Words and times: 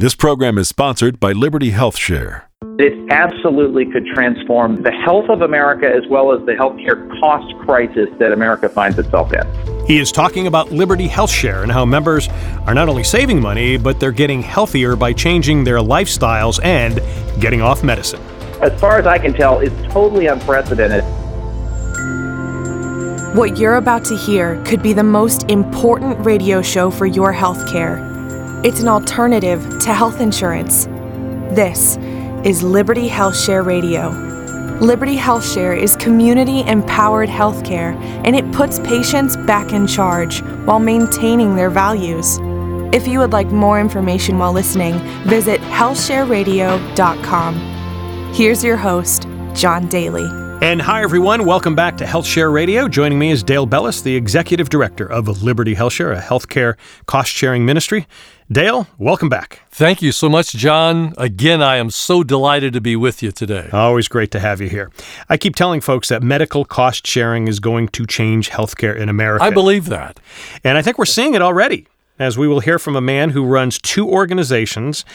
This 0.00 0.14
program 0.14 0.56
is 0.56 0.66
sponsored 0.66 1.20
by 1.20 1.32
Liberty 1.32 1.72
HealthShare. 1.72 2.44
It 2.78 3.12
absolutely 3.12 3.84
could 3.84 4.06
transform 4.06 4.82
the 4.82 4.90
health 4.90 5.28
of 5.28 5.42
America 5.42 5.86
as 5.86 6.08
well 6.08 6.32
as 6.32 6.40
the 6.46 6.52
healthcare 6.52 7.06
cost 7.20 7.54
crisis 7.66 8.08
that 8.18 8.32
America 8.32 8.70
finds 8.70 8.98
itself 8.98 9.30
in. 9.34 9.46
He 9.86 9.98
is 9.98 10.10
talking 10.10 10.46
about 10.46 10.72
Liberty 10.72 11.06
HealthShare 11.06 11.62
and 11.62 11.70
how 11.70 11.84
members 11.84 12.28
are 12.66 12.72
not 12.72 12.88
only 12.88 13.04
saving 13.04 13.42
money, 13.42 13.76
but 13.76 14.00
they're 14.00 14.10
getting 14.10 14.40
healthier 14.40 14.96
by 14.96 15.12
changing 15.12 15.64
their 15.64 15.80
lifestyles 15.80 16.64
and 16.64 17.02
getting 17.38 17.60
off 17.60 17.84
medicine. 17.84 18.22
As 18.62 18.80
far 18.80 18.98
as 18.98 19.06
I 19.06 19.18
can 19.18 19.34
tell, 19.34 19.60
it's 19.60 19.76
totally 19.92 20.28
unprecedented. 20.28 21.04
What 23.36 23.58
you're 23.58 23.76
about 23.76 24.06
to 24.06 24.16
hear 24.16 24.64
could 24.64 24.82
be 24.82 24.94
the 24.94 25.04
most 25.04 25.50
important 25.50 26.24
radio 26.24 26.62
show 26.62 26.90
for 26.90 27.04
your 27.04 27.32
health 27.32 27.70
care. 27.70 28.09
It's 28.62 28.80
an 28.80 28.88
alternative 28.88 29.78
to 29.80 29.94
health 29.94 30.20
insurance. 30.20 30.84
This 31.54 31.96
is 32.44 32.62
Liberty 32.62 33.08
Health 33.08 33.34
Share 33.34 33.62
Radio. 33.62 34.10
Liberty 34.82 35.16
Health 35.16 35.50
Share 35.50 35.72
is 35.72 35.96
community 35.96 36.60
empowered 36.66 37.30
healthcare 37.30 37.94
and 38.26 38.36
it 38.36 38.52
puts 38.52 38.78
patients 38.80 39.38
back 39.38 39.72
in 39.72 39.86
charge 39.86 40.42
while 40.66 40.78
maintaining 40.78 41.56
their 41.56 41.70
values. 41.70 42.38
If 42.92 43.08
you 43.08 43.20
would 43.20 43.32
like 43.32 43.46
more 43.46 43.80
information 43.80 44.36
while 44.36 44.52
listening, 44.52 44.98
visit 45.26 45.62
healthshareradio.com. 45.62 47.54
Here's 48.34 48.62
your 48.62 48.76
host, 48.76 49.26
John 49.54 49.88
Daly. 49.88 50.49
And 50.62 50.82
hi, 50.82 51.02
everyone. 51.02 51.46
Welcome 51.46 51.74
back 51.74 51.96
to 51.96 52.04
HealthShare 52.04 52.52
Radio. 52.52 52.86
Joining 52.86 53.18
me 53.18 53.30
is 53.30 53.42
Dale 53.42 53.64
Bellis, 53.64 54.02
the 54.02 54.14
Executive 54.14 54.68
Director 54.68 55.10
of 55.10 55.42
Liberty 55.42 55.74
HealthShare, 55.74 56.14
a 56.14 56.20
healthcare 56.20 56.76
cost 57.06 57.32
sharing 57.32 57.64
ministry. 57.64 58.06
Dale, 58.52 58.86
welcome 58.98 59.30
back. 59.30 59.62
Thank 59.70 60.02
you 60.02 60.12
so 60.12 60.28
much, 60.28 60.52
John. 60.52 61.14
Again, 61.16 61.62
I 61.62 61.76
am 61.76 61.88
so 61.88 62.22
delighted 62.22 62.74
to 62.74 62.80
be 62.82 62.94
with 62.94 63.22
you 63.22 63.32
today. 63.32 63.70
Always 63.72 64.06
great 64.06 64.30
to 64.32 64.38
have 64.38 64.60
you 64.60 64.68
here. 64.68 64.90
I 65.30 65.38
keep 65.38 65.56
telling 65.56 65.80
folks 65.80 66.10
that 66.10 66.22
medical 66.22 66.66
cost 66.66 67.06
sharing 67.06 67.48
is 67.48 67.58
going 67.58 67.88
to 67.88 68.04
change 68.04 68.50
healthcare 68.50 68.94
in 68.94 69.08
America. 69.08 69.42
I 69.42 69.48
believe 69.48 69.86
that. 69.86 70.20
And 70.62 70.76
I 70.76 70.82
think 70.82 70.98
we're 70.98 71.06
seeing 71.06 71.32
it 71.32 71.40
already 71.40 71.86
as 72.20 72.36
we 72.36 72.46
will 72.46 72.60
hear 72.60 72.78
from 72.78 72.94
a 72.94 73.00
man 73.00 73.30
who 73.30 73.44
runs 73.44 73.78
two 73.78 74.06
organizations 74.06 75.06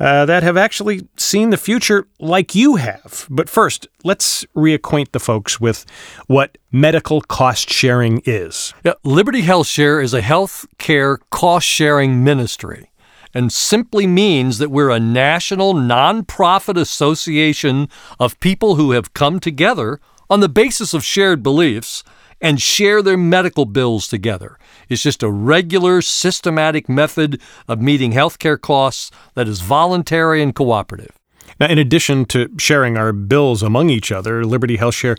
uh, 0.00 0.24
that 0.24 0.42
have 0.42 0.56
actually 0.56 1.06
seen 1.16 1.50
the 1.50 1.56
future 1.56 2.08
like 2.18 2.54
you 2.54 2.76
have. 2.76 3.26
But 3.28 3.50
first, 3.50 3.86
let's 4.02 4.44
reacquaint 4.56 5.12
the 5.12 5.20
folks 5.20 5.60
with 5.60 5.84
what 6.26 6.56
medical 6.72 7.20
cost 7.20 7.70
sharing 7.70 8.22
is. 8.24 8.72
Yeah, 8.82 8.94
Liberty 9.04 9.42
Health 9.42 9.66
Share 9.66 10.00
is 10.00 10.14
a 10.14 10.22
health 10.22 10.64
care 10.78 11.18
cost 11.30 11.66
sharing 11.66 12.24
ministry 12.24 12.90
and 13.34 13.52
simply 13.52 14.06
means 14.06 14.56
that 14.56 14.70
we're 14.70 14.88
a 14.88 14.98
national 14.98 15.74
nonprofit 15.74 16.80
association 16.80 17.86
of 18.18 18.40
people 18.40 18.76
who 18.76 18.92
have 18.92 19.12
come 19.12 19.38
together 19.38 20.00
on 20.30 20.40
the 20.40 20.48
basis 20.48 20.94
of 20.94 21.04
shared 21.04 21.42
beliefs 21.42 22.02
and 22.40 22.60
share 22.60 23.02
their 23.02 23.16
medical 23.16 23.64
bills 23.64 24.08
together. 24.08 24.58
It's 24.88 25.02
just 25.02 25.22
a 25.22 25.30
regular, 25.30 26.02
systematic 26.02 26.88
method 26.88 27.40
of 27.68 27.80
meeting 27.80 28.12
healthcare 28.12 28.60
costs 28.60 29.10
that 29.34 29.48
is 29.48 29.60
voluntary 29.60 30.42
and 30.42 30.54
cooperative. 30.54 31.12
Now, 31.58 31.68
in 31.68 31.78
addition 31.78 32.26
to 32.26 32.50
sharing 32.58 32.96
our 32.96 33.12
bills 33.12 33.62
among 33.62 33.88
each 33.90 34.12
other, 34.12 34.44
Liberty 34.44 34.76
Health 34.76 34.94
Share 34.94 35.16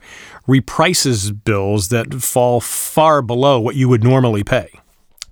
reprices 0.47 1.31
bills 1.31 1.89
that 1.89 2.13
fall 2.13 2.61
far 2.61 3.21
below 3.21 3.59
what 3.59 3.75
you 3.75 3.89
would 3.89 4.03
normally 4.03 4.43
pay. 4.43 4.69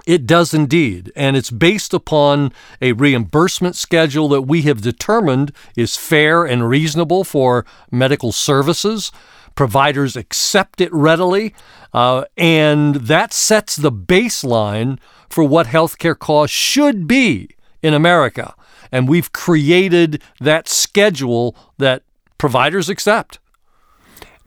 It 0.05 0.27
does 0.27 0.53
indeed, 0.53 1.11
and 1.15 1.35
it's 1.35 1.49
based 1.49 1.93
upon 1.93 2.53
a 2.79 2.91
reimbursement 2.91 3.75
schedule 3.75 4.29
that 4.29 4.43
we 4.43 4.61
have 4.63 4.81
determined 4.81 5.51
is 5.75 5.97
fair 5.97 6.45
and 6.45 6.69
reasonable 6.69 7.23
for 7.23 7.65
medical 7.91 8.31
services 8.31 9.11
providers 9.55 10.15
accept 10.15 10.81
it 10.81 10.93
readily, 10.93 11.53
uh, 11.93 12.25
and 12.37 12.95
that 12.95 13.33
sets 13.33 13.75
the 13.75 13.91
baseline 13.91 14.99
for 15.29 15.43
what 15.43 15.67
healthcare 15.67 16.17
costs 16.17 16.55
should 16.55 17.07
be 17.07 17.49
in 17.81 17.93
America. 17.93 18.53
And 18.91 19.07
we've 19.09 19.31
created 19.31 20.21
that 20.39 20.67
schedule 20.67 21.55
that 21.77 22.03
providers 22.37 22.89
accept. 22.89 23.39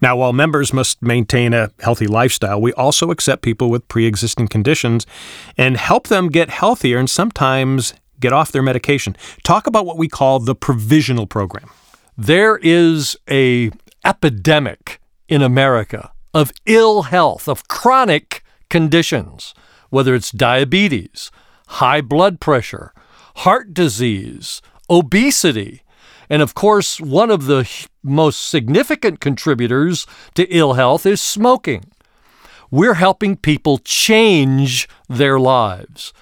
Now, 0.01 0.15
while 0.15 0.31
members 0.31 0.71
must 0.71 1.01
maintain 1.01 1.53
a 1.53 1.71
healthy 1.79 2.07
lifestyle, 2.07 2.61
we 2.61 2.71
also 2.73 3.11
accept 3.11 3.41
people 3.41 3.69
with 3.69 3.87
pre 3.89 4.05
existing 4.05 4.47
conditions 4.47 5.05
and 5.57 5.75
help 5.75 6.07
them 6.07 6.29
get 6.29 6.49
healthier 6.49 6.97
and 6.97 7.09
sometimes 7.09 7.93
get 8.19 8.31
off 8.31 8.51
their 8.51 8.61
medication. 8.61 9.15
Talk 9.43 9.67
about 9.67 9.85
what 9.85 9.97
we 9.97 10.07
call 10.07 10.39
the 10.39 10.55
provisional 10.55 11.27
program. 11.27 11.69
There 12.17 12.57
is 12.57 13.17
a 13.29 13.71
epidemic 14.09 14.99
in 15.27 15.43
America 15.43 16.11
of 16.33 16.51
ill 16.65 17.03
health, 17.03 17.47
of 17.47 17.67
chronic 17.67 18.43
conditions, 18.67 19.53
whether 19.91 20.15
it's 20.15 20.31
diabetes, 20.31 21.29
high 21.67 22.01
blood 22.01 22.39
pressure, 22.39 22.91
heart 23.37 23.71
disease, 23.71 24.63
obesity. 24.89 25.83
And 26.27 26.41
of 26.41 26.55
course, 26.55 26.99
one 26.99 27.29
of 27.29 27.45
the 27.45 27.69
most 28.01 28.49
significant 28.49 29.19
contributors 29.19 30.07
to 30.33 30.43
ill 30.49 30.73
health 30.73 31.05
is 31.05 31.21
smoking. 31.21 31.91
We're 32.71 32.95
helping 32.95 33.37
people 33.37 33.77
change 33.77 34.89
their 35.07 35.39
lives. 35.39 36.13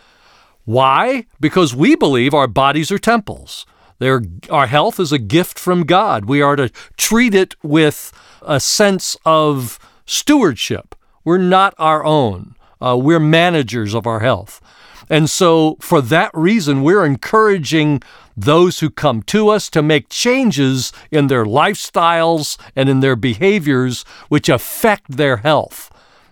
Why? 0.66 1.26
Because 1.40 1.74
we 1.74 1.96
believe 1.96 2.34
our 2.34 2.48
bodies 2.48 2.92
are 2.92 3.00
temples. 3.00 3.66
Our 4.02 4.68
health 4.68 5.00
is 5.00 5.12
a 5.12 5.18
gift 5.18 5.58
from 5.58 5.86
God. 5.86 6.26
We 6.26 6.42
are 6.42 6.56
to 6.56 6.70
treat 6.98 7.34
it 7.34 7.56
with 7.64 8.12
a 8.42 8.60
sense 8.60 9.18
of 9.26 9.80
stewardship. 10.06 10.96
We're 11.24 11.38
not 11.38 11.74
our 11.78 12.06
own, 12.06 12.56
uh, 12.80 12.98
we're 12.98 13.20
managers 13.20 13.94
of 13.94 14.06
our 14.08 14.20
health. 14.20 14.62
And 15.10 15.30
so, 15.30 15.78
for 15.80 16.02
that 16.02 16.32
reason, 16.34 16.84
we're 16.84 17.06
encouraging 17.06 18.02
those 18.36 18.80
who 18.80 18.90
come 18.90 19.24
to 19.24 19.50
us 19.50 19.70
to 19.70 19.82
make 19.82 20.10
changes 20.10 20.92
in 21.12 21.28
their 21.28 21.46
lifestyles 21.46 22.58
and 22.76 22.90
in 22.90 23.00
their 23.00 23.16
behaviors 23.16 24.04
which 24.28 24.50
affect 24.50 25.18
their 25.18 25.38
health. 25.38 25.90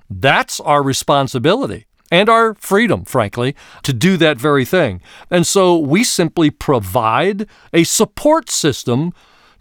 That's 0.10 0.60
our 0.60 0.84
responsibility 0.84 1.88
and 2.12 2.30
our 2.30 2.54
freedom, 2.56 3.04
frankly, 3.06 3.56
to 3.84 3.94
do 3.94 4.18
that 4.18 4.38
very 4.38 4.66
thing. 4.66 5.02
And 5.32 5.46
so 5.46 5.78
we 5.78 6.04
simply 6.04 6.50
provide 6.52 7.48
a 7.74 7.84
support 7.84 8.50
system 8.50 9.14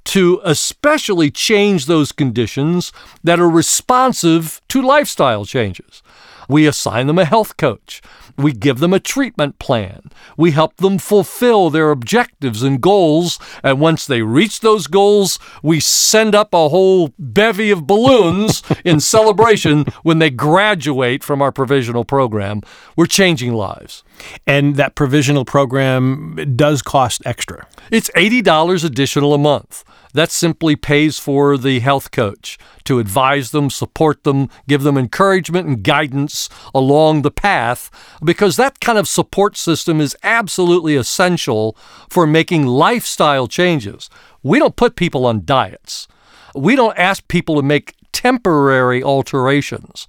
to 0.05 0.41
especially 0.45 1.31
change 1.31 1.87
those 1.87 2.13
conditions 2.13 2.93
that 3.23 3.41
are 3.41 3.49
responsive 3.49 4.61
to 4.69 4.83
lifestyle 4.83 5.45
changes. 5.45 6.03
We 6.49 6.67
assign 6.67 7.07
them 7.07 7.19
a 7.19 7.25
health 7.25 7.57
coach. 7.57 8.03
We 8.37 8.53
give 8.53 8.79
them 8.79 8.93
a 8.93 9.01
treatment 9.01 9.59
plan. 9.59 10.11
We 10.37 10.51
help 10.51 10.77
them 10.77 10.99
fulfill 10.99 11.71
their 11.71 11.91
objectives 11.91 12.63
and 12.63 12.81
goals. 12.81 13.39
And 13.63 13.81
once 13.81 14.07
they 14.07 14.23
reach 14.23 14.61
those 14.61 14.87
goals, 14.87 15.39
we 15.63 15.81
send 15.81 16.35
up 16.35 16.53
a 16.53 16.69
whole 16.69 17.13
bevy 17.19 17.71
of 17.71 17.87
balloons 17.87 18.63
in 18.85 19.01
celebration 19.01 19.85
when 20.03 20.19
they 20.19 20.31
graduate 20.31 21.23
from 21.23 21.41
our 21.41 21.53
provisional 21.53 22.05
program. 22.05 22.63
We're 22.97 23.07
changing 23.07 23.53
lives. 23.53 24.03
And 24.47 24.77
that 24.77 24.95
provisional 24.95 25.45
program 25.45 26.55
does 26.57 26.83
cost 26.83 27.23
extra. 27.25 27.67
It's 27.91 28.11
$80 28.11 28.85
additional 28.85 29.35
a 29.35 29.39
month. 29.39 29.85
That 30.15 30.31
simply 30.31 30.77
pays 30.77 31.19
for 31.19 31.59
the 31.59 31.81
health 31.81 32.13
coach 32.13 32.57
to 32.85 33.01
advise 33.01 33.51
them, 33.51 33.69
support 33.69 34.23
them, 34.23 34.49
give 34.69 34.85
them 34.85 34.97
encouragement 34.97 35.67
and 35.67 35.83
guidance 35.83 36.49
along 36.73 37.23
the 37.23 37.33
path, 37.33 37.91
because 38.25 38.55
that 38.57 38.79
kind 38.79 38.97
of 38.97 39.09
support 39.09 39.57
system 39.57 40.01
is 40.01 40.17
absolutely 40.23 40.95
essential 40.95 41.77
for 42.09 42.29
making 42.29 42.65
lifestyle 42.65 43.49
changes. 43.49 44.09
We 44.45 44.61
don't 44.61 44.77
put 44.77 44.95
people 44.95 45.27
on 45.27 45.45
diets. 45.45 46.07
We 46.55 46.77
don't 46.77 46.97
ask 46.97 47.27
people 47.27 47.57
to 47.57 47.63
make 47.63 47.97
temporary 48.13 49.03
alterations. 49.03 50.07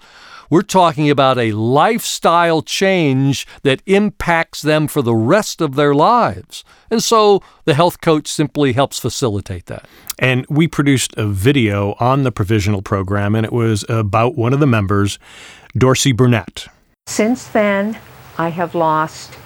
We're 0.49 0.61
talking 0.61 1.09
about 1.09 1.39
a 1.39 1.53
lifestyle 1.53 2.61
change 2.61 3.47
that 3.63 3.81
impacts 3.87 4.61
them 4.61 4.87
for 4.87 5.01
the 5.01 5.15
rest 5.15 5.59
of 5.59 5.75
their 5.75 5.95
lives. 5.95 6.63
And 6.91 7.01
so 7.01 7.41
the 7.65 7.73
health 7.73 7.99
coach 7.99 8.27
simply 8.27 8.73
helps 8.73 8.99
facilitate 8.99 9.65
that. 9.65 9.87
And 10.19 10.45
we 10.47 10.67
produced 10.67 11.15
a 11.17 11.25
video 11.27 11.95
on 11.99 12.23
the 12.23 12.31
provisional 12.31 12.83
program, 12.83 13.33
and 13.33 13.45
it 13.45 13.51
was 13.51 13.85
about 13.89 14.35
one 14.35 14.53
of 14.53 14.59
the 14.59 14.67
members, 14.67 15.17
Dorsey 15.75 16.11
Burnett. 16.11 16.67
Since 17.07 17.47
then, 17.47 17.97
I 18.37 18.49
have 18.49 18.75
lost 18.75 19.37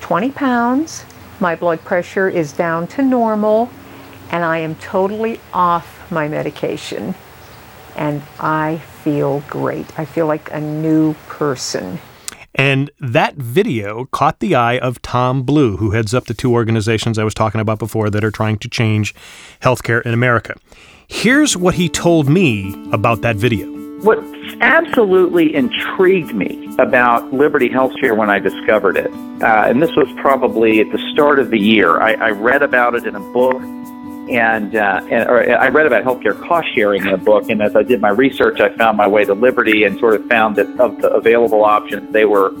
20 0.00 0.32
pounds. 0.32 1.04
My 1.38 1.54
blood 1.54 1.84
pressure 1.84 2.28
is 2.28 2.52
down 2.52 2.88
to 2.88 3.02
normal, 3.02 3.70
and 4.30 4.44
I 4.44 4.58
am 4.58 4.74
totally 4.76 5.40
off 5.52 6.10
my 6.10 6.26
medication 6.26 7.14
and 7.98 8.22
I 8.38 8.78
feel 9.02 9.40
great. 9.48 9.98
I 9.98 10.04
feel 10.04 10.26
like 10.26 10.50
a 10.52 10.60
new 10.60 11.14
person. 11.26 11.98
And 12.54 12.90
that 12.98 13.36
video 13.36 14.06
caught 14.06 14.40
the 14.40 14.54
eye 14.54 14.78
of 14.78 15.02
Tom 15.02 15.42
Blue, 15.42 15.76
who 15.76 15.90
heads 15.90 16.14
up 16.14 16.24
the 16.24 16.34
two 16.34 16.52
organizations 16.52 17.18
I 17.18 17.24
was 17.24 17.34
talking 17.34 17.60
about 17.60 17.78
before 17.78 18.08
that 18.10 18.24
are 18.24 18.30
trying 18.30 18.58
to 18.58 18.68
change 18.68 19.14
healthcare 19.60 20.04
in 20.04 20.14
America. 20.14 20.54
Here's 21.08 21.56
what 21.56 21.74
he 21.74 21.88
told 21.88 22.28
me 22.28 22.74
about 22.92 23.20
that 23.22 23.36
video. 23.36 23.66
What 24.02 24.18
absolutely 24.60 25.54
intrigued 25.54 26.34
me 26.34 26.68
about 26.78 27.32
Liberty 27.32 27.68
Healthcare 27.68 28.16
when 28.16 28.30
I 28.30 28.38
discovered 28.38 28.96
it, 28.96 29.10
uh, 29.42 29.64
and 29.66 29.82
this 29.82 29.90
was 29.96 30.08
probably 30.20 30.80
at 30.80 30.90
the 30.92 30.98
start 31.12 31.40
of 31.40 31.50
the 31.50 31.58
year, 31.58 32.00
I, 32.00 32.14
I 32.14 32.30
read 32.30 32.62
about 32.62 32.94
it 32.94 33.06
in 33.06 33.16
a 33.16 33.32
book 33.32 33.60
and, 34.30 34.76
uh, 34.76 35.00
and 35.10 35.28
I 35.28 35.68
read 35.68 35.86
about 35.86 36.04
healthcare 36.04 36.38
cost 36.46 36.68
sharing 36.74 37.02
in 37.02 37.08
a 37.08 37.18
book. 37.18 37.48
And 37.48 37.62
as 37.62 37.74
I 37.74 37.82
did 37.82 38.00
my 38.00 38.10
research, 38.10 38.60
I 38.60 38.74
found 38.76 38.96
my 38.96 39.06
way 39.06 39.24
to 39.24 39.34
Liberty 39.34 39.84
and 39.84 39.98
sort 39.98 40.14
of 40.14 40.26
found 40.26 40.56
that 40.56 40.66
of 40.78 41.00
the 41.00 41.10
available 41.10 41.64
options, 41.64 42.12
they 42.12 42.24
were 42.24 42.52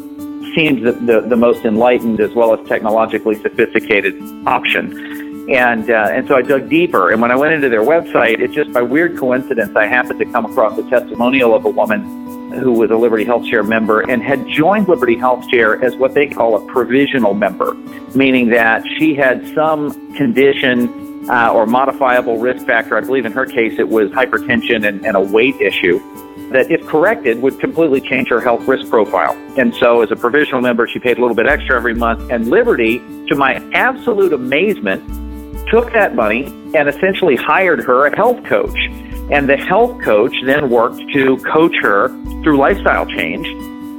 seemed 0.54 0.84
the, 0.84 0.92
the, 0.92 1.20
the 1.20 1.36
most 1.36 1.64
enlightened 1.64 2.20
as 2.20 2.32
well 2.34 2.58
as 2.58 2.66
technologically 2.66 3.34
sophisticated 3.42 4.14
option. 4.46 5.48
And 5.50 5.90
uh, 5.90 6.08
and 6.10 6.26
so 6.28 6.36
I 6.36 6.42
dug 6.42 6.68
deeper. 6.68 7.10
And 7.10 7.22
when 7.22 7.30
I 7.30 7.36
went 7.36 7.54
into 7.54 7.68
their 7.68 7.82
website, 7.82 8.40
it's 8.40 8.54
just 8.54 8.72
by 8.72 8.82
weird 8.82 9.16
coincidence 9.16 9.74
I 9.76 9.86
happened 9.86 10.18
to 10.18 10.26
come 10.26 10.44
across 10.44 10.78
a 10.78 10.88
testimonial 10.90 11.54
of 11.54 11.64
a 11.64 11.70
woman 11.70 12.02
who 12.60 12.72
was 12.72 12.90
a 12.90 12.96
Liberty 12.96 13.24
HealthShare 13.24 13.66
member 13.66 14.00
and 14.00 14.22
had 14.22 14.46
joined 14.48 14.88
Liberty 14.88 15.16
HealthShare 15.16 15.82
as 15.82 15.96
what 15.96 16.14
they 16.14 16.26
call 16.26 16.56
a 16.56 16.72
provisional 16.72 17.34
member, 17.34 17.74
meaning 18.14 18.48
that 18.48 18.82
she 18.98 19.14
had 19.14 19.46
some 19.54 20.14
condition 20.16 21.07
uh, 21.28 21.52
or 21.52 21.66
modifiable 21.66 22.38
risk 22.38 22.66
factor. 22.66 22.96
I 22.96 23.00
believe 23.00 23.26
in 23.26 23.32
her 23.32 23.46
case 23.46 23.78
it 23.78 23.88
was 23.88 24.10
hypertension 24.10 24.86
and, 24.86 25.04
and 25.04 25.16
a 25.16 25.20
weight 25.20 25.60
issue 25.60 25.98
that, 26.50 26.70
if 26.70 26.86
corrected, 26.86 27.42
would 27.42 27.60
completely 27.60 28.00
change 28.00 28.28
her 28.28 28.40
health 28.40 28.66
risk 28.66 28.88
profile. 28.88 29.36
And 29.58 29.74
so, 29.74 30.00
as 30.02 30.10
a 30.10 30.16
provisional 30.16 30.60
member, 30.60 30.86
she 30.86 30.98
paid 30.98 31.18
a 31.18 31.20
little 31.20 31.36
bit 31.36 31.46
extra 31.46 31.76
every 31.76 31.94
month. 31.94 32.30
And 32.30 32.48
Liberty, 32.48 32.98
to 33.28 33.34
my 33.34 33.56
absolute 33.74 34.32
amazement, 34.32 35.02
took 35.68 35.92
that 35.92 36.14
money 36.14 36.46
and 36.74 36.88
essentially 36.88 37.36
hired 37.36 37.84
her 37.84 38.06
a 38.06 38.16
health 38.16 38.42
coach. 38.44 38.78
And 39.30 39.46
the 39.46 39.58
health 39.58 40.00
coach 40.02 40.34
then 40.46 40.70
worked 40.70 41.02
to 41.12 41.36
coach 41.38 41.76
her 41.82 42.08
through 42.42 42.56
lifestyle 42.56 43.04
change 43.04 43.46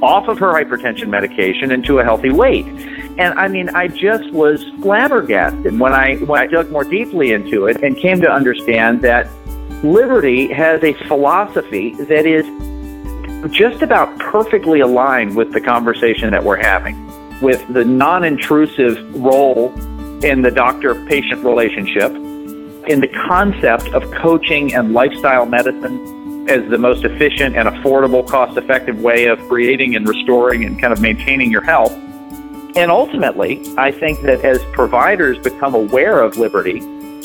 off 0.02 0.28
of 0.28 0.38
her 0.38 0.52
hypertension 0.52 1.08
medication 1.08 1.70
into 1.70 1.98
a 1.98 2.04
healthy 2.04 2.30
weight. 2.30 2.66
And 3.18 3.38
I 3.38 3.48
mean, 3.48 3.68
I 3.70 3.88
just 3.88 4.30
was 4.32 4.64
flabbergasted 4.80 5.78
when 5.78 5.92
I 5.92 6.16
when 6.16 6.40
I 6.40 6.46
dug 6.46 6.70
more 6.70 6.84
deeply 6.84 7.32
into 7.32 7.66
it 7.66 7.82
and 7.82 7.96
came 7.96 8.20
to 8.22 8.30
understand 8.30 9.02
that 9.02 9.28
Liberty 9.84 10.52
has 10.52 10.82
a 10.82 10.92
philosophy 11.06 11.94
that 11.94 12.26
is 12.26 12.46
just 13.52 13.82
about 13.82 14.18
perfectly 14.18 14.80
aligned 14.80 15.36
with 15.36 15.52
the 15.52 15.60
conversation 15.60 16.30
that 16.30 16.44
we're 16.44 16.56
having, 16.56 17.06
with 17.40 17.66
the 17.72 17.84
non-intrusive 17.84 19.14
role 19.14 19.72
in 20.22 20.42
the 20.42 20.50
doctor-patient 20.50 21.42
relationship, 21.42 22.12
in 22.88 23.00
the 23.00 23.08
concept 23.26 23.86
of 23.94 24.10
coaching 24.12 24.74
and 24.74 24.92
lifestyle 24.92 25.46
medicine 25.46 26.19
as 26.48 26.68
the 26.70 26.78
most 26.78 27.04
efficient 27.04 27.56
and 27.56 27.68
affordable, 27.68 28.26
cost-effective 28.26 29.00
way 29.00 29.26
of 29.26 29.38
creating 29.48 29.96
and 29.96 30.08
restoring 30.08 30.64
and 30.64 30.80
kind 30.80 30.92
of 30.92 31.00
maintaining 31.00 31.50
your 31.50 31.62
health. 31.62 31.92
And 32.76 32.90
ultimately, 32.90 33.62
I 33.76 33.90
think 33.90 34.22
that 34.22 34.44
as 34.44 34.62
providers 34.72 35.38
become 35.38 35.74
aware 35.74 36.20
of 36.20 36.36
liberty, 36.36 36.80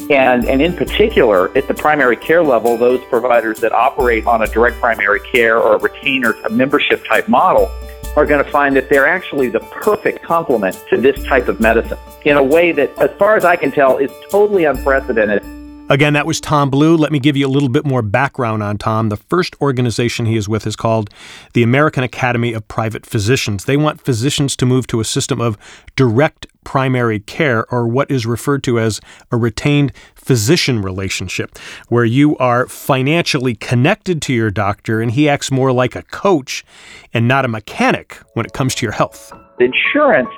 and, 0.09 0.45
and 0.45 0.61
in 0.61 0.75
particular, 0.75 1.55
at 1.57 1.67
the 1.67 1.73
primary 1.73 2.15
care 2.15 2.43
level, 2.43 2.77
those 2.77 3.03
providers 3.05 3.59
that 3.61 3.71
operate 3.71 4.25
on 4.27 4.43
a 4.43 4.47
direct 4.47 4.79
primary 4.79 5.19
care 5.31 5.57
or 5.57 5.75
a 5.75 5.79
retainer 5.79 6.33
a 6.45 6.49
membership 6.49 7.03
type 7.05 7.27
model 7.27 7.71
are 8.15 8.25
going 8.25 8.43
to 8.43 8.51
find 8.51 8.75
that 8.75 8.89
they're 8.89 9.07
actually 9.07 9.49
the 9.49 9.59
perfect 9.59 10.23
complement 10.23 10.81
to 10.89 10.97
this 10.97 11.21
type 11.25 11.47
of 11.47 11.59
medicine 11.59 11.97
in 12.23 12.37
a 12.37 12.43
way 12.43 12.71
that, 12.71 12.95
as 12.99 13.09
far 13.17 13.35
as 13.35 13.43
I 13.43 13.55
can 13.55 13.71
tell, 13.71 13.97
is 13.97 14.11
totally 14.29 14.65
unprecedented 14.65 15.43
Again, 15.87 16.13
that 16.13 16.25
was 16.25 16.41
Tom 16.41 16.71
Blue. 16.71 16.97
Let 16.97 17.11
me 17.11 17.19
give 17.19 17.37
you 17.37 17.45
a 17.45 17.47
little 17.47 17.69
bit 17.69 17.85
more 17.85 18.01
background 18.01 18.63
on 18.63 18.79
Tom. 18.79 19.09
The 19.09 19.17
first 19.17 19.55
organization 19.61 20.25
he 20.25 20.35
is 20.35 20.49
with 20.49 20.65
is 20.65 20.75
called 20.75 21.11
the 21.53 21.61
American 21.61 22.03
Academy 22.03 22.53
of 22.53 22.67
Private 22.67 23.05
Physicians. 23.05 23.65
They 23.65 23.77
want 23.77 24.01
physicians 24.01 24.55
to 24.55 24.65
move 24.65 24.87
to 24.87 24.99
a 24.99 25.05
system 25.05 25.39
of 25.39 25.59
direct 25.95 26.47
primary 26.63 27.19
care, 27.19 27.71
or 27.71 27.87
what 27.87 28.09
is 28.09 28.25
referred 28.25 28.63
to 28.63 28.79
as 28.79 28.99
a 29.31 29.37
retained 29.37 29.91
physician 30.15 30.81
relationship, 30.81 31.55
where 31.87 32.03
you 32.03 32.35
are 32.37 32.67
financially 32.67 33.53
connected 33.53 34.23
to 34.23 34.33
your 34.33 34.49
doctor 34.49 35.01
and 35.01 35.11
he 35.11 35.29
acts 35.29 35.51
more 35.51 35.71
like 35.71 35.95
a 35.95 36.01
coach 36.01 36.65
and 37.13 37.27
not 37.27 37.45
a 37.45 37.47
mechanic 37.47 38.17
when 38.33 38.43
it 38.43 38.53
comes 38.53 38.73
to 38.73 38.87
your 38.87 38.93
health. 38.93 39.31
Insurance 39.59 40.29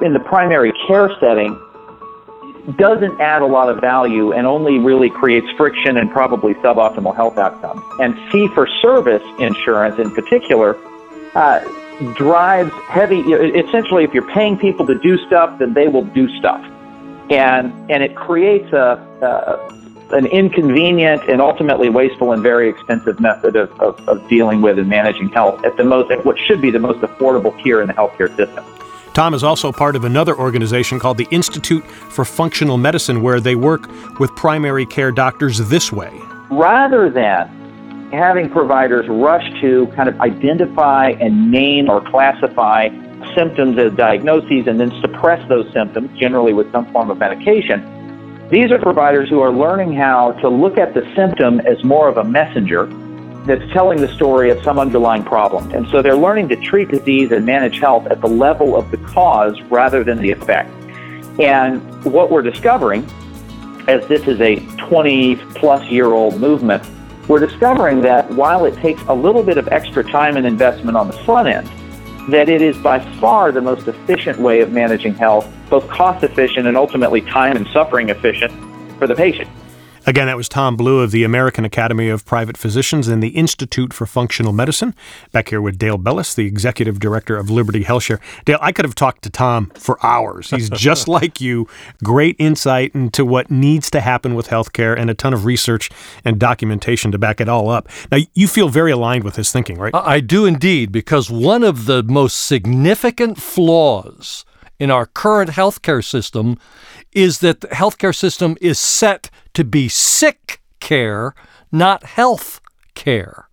in 0.00 0.14
the 0.14 0.20
primary 0.20 0.72
care 0.88 1.10
setting 1.20 1.54
doesn't 2.76 3.20
add 3.20 3.42
a 3.42 3.46
lot 3.46 3.68
of 3.68 3.80
value 3.80 4.32
and 4.32 4.46
only 4.46 4.78
really 4.78 5.10
creates 5.10 5.46
friction 5.56 5.96
and 5.96 6.10
probably 6.10 6.54
suboptimal 6.54 7.14
health 7.14 7.38
outcomes. 7.38 7.82
And 8.00 8.14
fee 8.30 8.48
for 8.54 8.66
service 8.82 9.22
insurance 9.38 9.98
in 9.98 10.10
particular 10.10 10.76
uh, 11.34 11.60
drives 12.14 12.72
heavy, 12.88 13.20
essentially, 13.20 14.04
if 14.04 14.14
you're 14.14 14.30
paying 14.30 14.56
people 14.56 14.86
to 14.86 14.98
do 14.98 15.18
stuff, 15.26 15.58
then 15.58 15.74
they 15.74 15.88
will 15.88 16.04
do 16.04 16.28
stuff. 16.38 16.64
And, 17.30 17.72
and 17.90 18.02
it 18.02 18.16
creates 18.16 18.72
a, 18.72 18.98
an 20.12 20.26
inconvenient 20.26 21.22
and 21.28 21.40
ultimately 21.40 21.88
wasteful 21.88 22.32
and 22.32 22.42
very 22.42 22.68
expensive 22.68 23.20
method 23.20 23.56
of, 23.56 23.70
of, 23.80 24.08
of 24.08 24.28
dealing 24.28 24.60
with 24.60 24.78
and 24.78 24.88
managing 24.88 25.28
health 25.28 25.64
at 25.64 25.76
the 25.76 25.84
most, 25.84 26.10
at 26.10 26.24
what 26.24 26.38
should 26.38 26.60
be 26.60 26.70
the 26.70 26.78
most 26.78 27.00
affordable 27.00 27.56
tier 27.62 27.80
in 27.80 27.86
the 27.86 27.94
healthcare 27.94 28.34
system. 28.36 28.64
Tom 29.12 29.34
is 29.34 29.42
also 29.42 29.72
part 29.72 29.96
of 29.96 30.04
another 30.04 30.36
organization 30.36 31.00
called 31.00 31.18
the 31.18 31.26
Institute 31.30 31.84
for 31.84 32.24
Functional 32.24 32.76
Medicine, 32.76 33.22
where 33.22 33.40
they 33.40 33.56
work 33.56 33.88
with 34.20 34.34
primary 34.36 34.86
care 34.86 35.10
doctors 35.10 35.58
this 35.58 35.92
way. 35.92 36.12
Rather 36.50 37.10
than 37.10 37.48
having 38.12 38.48
providers 38.50 39.06
rush 39.08 39.48
to 39.60 39.86
kind 39.96 40.08
of 40.08 40.20
identify 40.20 41.10
and 41.20 41.50
name 41.50 41.88
or 41.88 42.00
classify 42.10 42.88
symptoms 43.34 43.78
as 43.78 43.92
diagnoses 43.94 44.66
and 44.66 44.80
then 44.80 44.92
suppress 45.00 45.46
those 45.48 45.70
symptoms, 45.72 46.08
generally 46.18 46.52
with 46.52 46.70
some 46.72 46.90
form 46.92 47.10
of 47.10 47.18
medication, 47.18 48.48
these 48.50 48.70
are 48.70 48.78
providers 48.78 49.28
who 49.28 49.40
are 49.40 49.52
learning 49.52 49.92
how 49.92 50.32
to 50.40 50.48
look 50.48 50.78
at 50.78 50.94
the 50.94 51.02
symptom 51.14 51.60
as 51.60 51.82
more 51.84 52.08
of 52.08 52.16
a 52.16 52.24
messenger 52.24 52.86
that's 53.46 53.72
telling 53.72 54.00
the 54.00 54.12
story 54.14 54.50
of 54.50 54.62
some 54.62 54.78
underlying 54.78 55.22
problem. 55.22 55.70
And 55.72 55.88
so 55.88 56.02
they're 56.02 56.16
learning 56.16 56.48
to 56.50 56.56
treat 56.56 56.88
disease 56.88 57.32
and 57.32 57.44
manage 57.46 57.78
health 57.78 58.06
at 58.06 58.20
the 58.20 58.28
level 58.28 58.76
of 58.76 58.90
the 58.90 58.98
cause 58.98 59.60
rather 59.70 60.04
than 60.04 60.18
the 60.18 60.30
effect. 60.30 60.70
And 61.40 61.80
what 62.04 62.30
we're 62.30 62.42
discovering, 62.42 63.04
as 63.88 64.06
this 64.08 64.26
is 64.26 64.40
a 64.40 64.56
20 64.76 65.36
plus 65.54 65.88
year 65.90 66.06
old 66.06 66.38
movement, 66.38 66.84
we're 67.28 67.38
discovering 67.38 68.02
that 68.02 68.30
while 68.32 68.64
it 68.64 68.74
takes 68.76 69.00
a 69.02 69.14
little 69.14 69.42
bit 69.42 69.56
of 69.56 69.68
extra 69.68 70.02
time 70.04 70.36
and 70.36 70.46
investment 70.46 70.96
on 70.96 71.06
the 71.06 71.12
front 71.24 71.48
end, 71.48 71.68
that 72.30 72.48
it 72.48 72.60
is 72.60 72.76
by 72.78 72.98
far 73.20 73.52
the 73.52 73.60
most 73.60 73.88
efficient 73.88 74.38
way 74.38 74.60
of 74.60 74.72
managing 74.72 75.14
health, 75.14 75.50
both 75.70 75.88
cost 75.88 76.22
efficient 76.24 76.66
and 76.66 76.76
ultimately 76.76 77.20
time 77.22 77.56
and 77.56 77.66
suffering 77.68 78.10
efficient 78.10 78.52
for 78.98 79.06
the 79.06 79.14
patient. 79.14 79.48
Again, 80.06 80.28
that 80.28 80.36
was 80.36 80.48
Tom 80.48 80.76
Blue 80.76 81.00
of 81.00 81.10
the 81.10 81.24
American 81.24 81.66
Academy 81.66 82.08
of 82.08 82.24
Private 82.24 82.56
Physicians 82.56 83.06
and 83.06 83.22
the 83.22 83.28
Institute 83.28 83.92
for 83.92 84.06
Functional 84.06 84.52
Medicine. 84.52 84.94
Back 85.30 85.50
here 85.50 85.60
with 85.60 85.78
Dale 85.78 85.98
Bellis, 85.98 86.34
the 86.34 86.46
Executive 86.46 86.98
Director 86.98 87.36
of 87.36 87.50
Liberty 87.50 87.84
HealthShare. 87.84 88.18
Dale, 88.46 88.58
I 88.62 88.72
could 88.72 88.86
have 88.86 88.94
talked 88.94 89.22
to 89.22 89.30
Tom 89.30 89.70
for 89.74 89.98
hours. 90.04 90.50
He's 90.50 90.70
just 90.78 91.06
like 91.06 91.40
you. 91.40 91.68
Great 92.02 92.34
insight 92.38 92.94
into 92.94 93.26
what 93.26 93.50
needs 93.50 93.90
to 93.90 94.00
happen 94.00 94.34
with 94.34 94.48
healthcare 94.48 94.98
and 94.98 95.10
a 95.10 95.14
ton 95.14 95.34
of 95.34 95.44
research 95.44 95.90
and 96.24 96.38
documentation 96.40 97.12
to 97.12 97.18
back 97.18 97.40
it 97.40 97.48
all 97.48 97.68
up. 97.68 97.86
Now, 98.10 98.18
you 98.32 98.48
feel 98.48 98.70
very 98.70 98.92
aligned 98.92 99.24
with 99.24 99.36
his 99.36 99.52
thinking, 99.52 99.78
right? 99.78 99.94
I 99.94 100.20
do 100.20 100.46
indeed, 100.46 100.92
because 100.92 101.30
one 101.30 101.62
of 101.62 101.84
the 101.84 102.02
most 102.02 102.46
significant 102.46 103.36
flaws 103.36 104.46
in 104.80 104.90
our 104.90 105.06
current 105.06 105.50
healthcare 105.50 106.02
system 106.02 106.58
is 107.12 107.38
that 107.40 107.60
the 107.60 107.68
healthcare 107.68 108.14
system 108.14 108.56
is 108.60 108.78
set 108.78 109.30
to 109.54 109.62
be 109.62 109.88
sick 109.88 110.60
care, 110.80 111.34
not 111.70 112.02
health 112.04 112.60
care. 112.94 113.48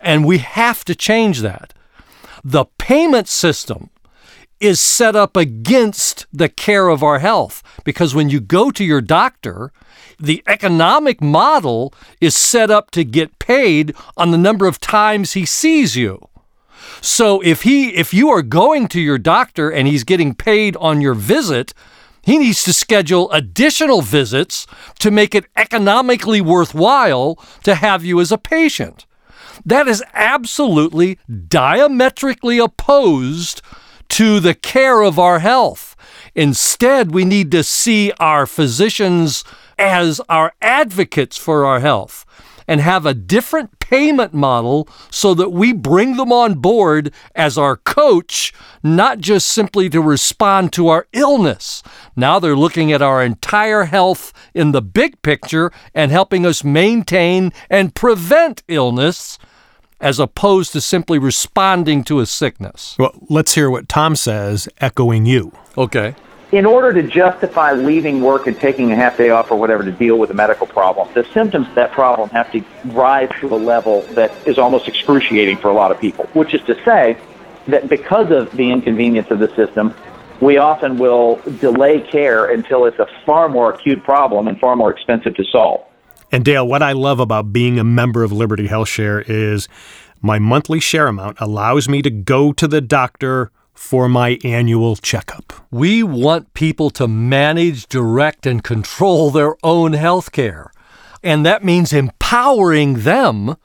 And 0.00 0.24
we 0.24 0.38
have 0.38 0.84
to 0.86 0.94
change 0.94 1.40
that. 1.40 1.74
The 2.42 2.64
payment 2.78 3.28
system 3.28 3.90
is 4.58 4.80
set 4.80 5.14
up 5.14 5.36
against 5.36 6.26
the 6.32 6.48
care 6.48 6.88
of 6.88 7.02
our 7.02 7.18
health 7.18 7.62
because 7.84 8.14
when 8.14 8.30
you 8.30 8.40
go 8.40 8.70
to 8.70 8.84
your 8.84 9.02
doctor, 9.02 9.70
the 10.18 10.42
economic 10.46 11.20
model 11.20 11.92
is 12.20 12.34
set 12.34 12.70
up 12.70 12.90
to 12.92 13.04
get 13.04 13.38
paid 13.38 13.94
on 14.16 14.30
the 14.30 14.38
number 14.38 14.66
of 14.66 14.80
times 14.80 15.34
he 15.34 15.44
sees 15.44 15.96
you. 15.96 16.26
So 17.00 17.40
if 17.40 17.62
he 17.62 17.94
if 17.94 18.12
you 18.12 18.30
are 18.30 18.42
going 18.42 18.88
to 18.88 19.00
your 19.00 19.18
doctor 19.18 19.70
and 19.70 19.86
he's 19.86 20.04
getting 20.04 20.34
paid 20.34 20.76
on 20.76 21.00
your 21.00 21.14
visit, 21.14 21.72
he 22.22 22.38
needs 22.38 22.64
to 22.64 22.72
schedule 22.72 23.30
additional 23.30 24.02
visits 24.02 24.66
to 24.98 25.10
make 25.10 25.34
it 25.34 25.46
economically 25.56 26.40
worthwhile 26.40 27.38
to 27.62 27.76
have 27.76 28.04
you 28.04 28.20
as 28.20 28.32
a 28.32 28.38
patient. 28.38 29.06
That 29.64 29.88
is 29.88 30.02
absolutely 30.12 31.18
diametrically 31.48 32.58
opposed 32.58 33.62
to 34.08 34.40
the 34.40 34.54
care 34.54 35.02
of 35.02 35.18
our 35.18 35.38
health. 35.38 35.96
Instead, 36.34 37.12
we 37.12 37.24
need 37.24 37.50
to 37.52 37.62
see 37.62 38.12
our 38.18 38.46
physicians 38.46 39.44
as 39.78 40.20
our 40.28 40.52
advocates 40.60 41.36
for 41.36 41.64
our 41.64 41.80
health 41.80 42.24
and 42.68 42.80
have 42.80 43.06
a 43.06 43.14
different 43.14 43.78
payment 43.78 44.34
model 44.34 44.88
so 45.10 45.34
that 45.34 45.50
we 45.50 45.72
bring 45.72 46.16
them 46.16 46.32
on 46.32 46.54
board 46.54 47.12
as 47.34 47.56
our 47.56 47.76
coach, 47.76 48.52
not 48.82 49.18
just 49.18 49.46
simply 49.46 49.88
to 49.88 50.00
respond 50.00 50.72
to 50.72 50.88
our 50.88 51.06
illness. 51.12 51.82
Now 52.16 52.38
they're 52.38 52.56
looking 52.56 52.92
at 52.92 53.02
our 53.02 53.22
entire 53.22 53.84
health 53.84 54.32
in 54.54 54.72
the 54.72 54.82
big 54.82 55.22
picture 55.22 55.70
and 55.94 56.10
helping 56.10 56.44
us 56.44 56.64
maintain 56.64 57.52
and 57.70 57.94
prevent 57.94 58.62
illness 58.68 59.38
as 60.00 60.18
opposed 60.18 60.72
to 60.72 60.80
simply 60.80 61.18
responding 61.18 62.04
to 62.04 62.20
a 62.20 62.26
sickness. 62.26 62.96
Well, 62.98 63.14
let's 63.30 63.54
hear 63.54 63.70
what 63.70 63.88
Tom 63.88 64.14
says, 64.14 64.68
echoing 64.78 65.24
you. 65.24 65.52
Okay 65.78 66.14
in 66.56 66.64
order 66.64 66.90
to 66.90 67.06
justify 67.06 67.72
leaving 67.72 68.22
work 68.22 68.46
and 68.46 68.58
taking 68.58 68.90
a 68.90 68.96
half 68.96 69.18
day 69.18 69.28
off 69.28 69.50
or 69.50 69.58
whatever 69.58 69.84
to 69.84 69.92
deal 69.92 70.18
with 70.18 70.30
a 70.30 70.34
medical 70.34 70.66
problem, 70.66 71.06
the 71.12 71.22
symptoms 71.34 71.68
of 71.68 71.74
that 71.74 71.92
problem 71.92 72.30
have 72.30 72.50
to 72.50 72.64
rise 72.86 73.28
to 73.40 73.54
a 73.54 73.58
level 73.58 74.00
that 74.12 74.32
is 74.46 74.56
almost 74.56 74.88
excruciating 74.88 75.58
for 75.58 75.68
a 75.68 75.74
lot 75.74 75.90
of 75.90 76.00
people, 76.00 76.24
which 76.32 76.54
is 76.54 76.62
to 76.62 76.74
say 76.82 77.18
that 77.68 77.90
because 77.90 78.30
of 78.30 78.50
the 78.52 78.70
inconvenience 78.70 79.30
of 79.30 79.38
the 79.38 79.54
system, 79.54 79.94
we 80.40 80.56
often 80.56 80.96
will 80.96 81.36
delay 81.60 82.00
care 82.00 82.46
until 82.46 82.86
it's 82.86 82.98
a 82.98 83.08
far 83.26 83.50
more 83.50 83.74
acute 83.74 84.02
problem 84.02 84.48
and 84.48 84.58
far 84.58 84.76
more 84.76 84.90
expensive 84.90 85.34
to 85.34 85.44
solve. 85.44 85.84
And 86.32 86.42
Dale, 86.42 86.66
what 86.66 86.82
I 86.82 86.92
love 86.92 87.20
about 87.20 87.52
being 87.52 87.78
a 87.78 87.84
member 87.84 88.22
of 88.22 88.32
Liberty 88.32 88.66
HealthShare 88.66 89.22
is 89.28 89.68
my 90.22 90.38
monthly 90.38 90.80
share 90.80 91.08
amount 91.08 91.36
allows 91.38 91.86
me 91.86 92.00
to 92.00 92.10
go 92.10 92.52
to 92.54 92.66
the 92.66 92.80
doctor 92.80 93.52
for 93.76 94.08
my 94.08 94.38
annual 94.42 94.96
checkup. 94.96 95.52
We 95.70 96.02
want 96.02 96.54
people 96.54 96.90
to 96.90 97.06
manage, 97.06 97.86
direct, 97.86 98.46
and 98.46 98.64
control 98.64 99.30
their 99.30 99.54
own 99.62 99.92
health 99.92 100.32
care. 100.32 100.72
And 101.22 101.44
that 101.44 101.62
means 101.62 101.92
empowering 101.92 103.00
them 103.00 103.56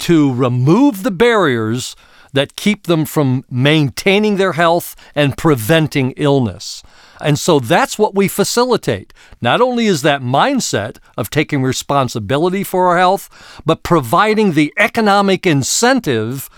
to 0.00 0.32
remove 0.32 1.02
the 1.02 1.10
barriers 1.10 1.96
that 2.32 2.56
keep 2.56 2.86
them 2.86 3.04
from 3.04 3.44
maintaining 3.50 4.36
their 4.36 4.52
health 4.52 4.94
and 5.14 5.36
preventing 5.36 6.12
illness. 6.12 6.82
And 7.20 7.38
so 7.38 7.58
that's 7.58 7.98
what 7.98 8.14
we 8.14 8.28
facilitate. 8.28 9.12
Not 9.40 9.60
only 9.60 9.86
is 9.86 10.02
that 10.02 10.22
mindset 10.22 10.98
of 11.16 11.30
taking 11.30 11.62
responsibility 11.62 12.62
for 12.62 12.88
our 12.88 12.98
health, 12.98 13.62
but 13.64 13.82
providing 13.82 14.52
the 14.52 14.72
economic 14.76 15.46
incentive 15.46 16.48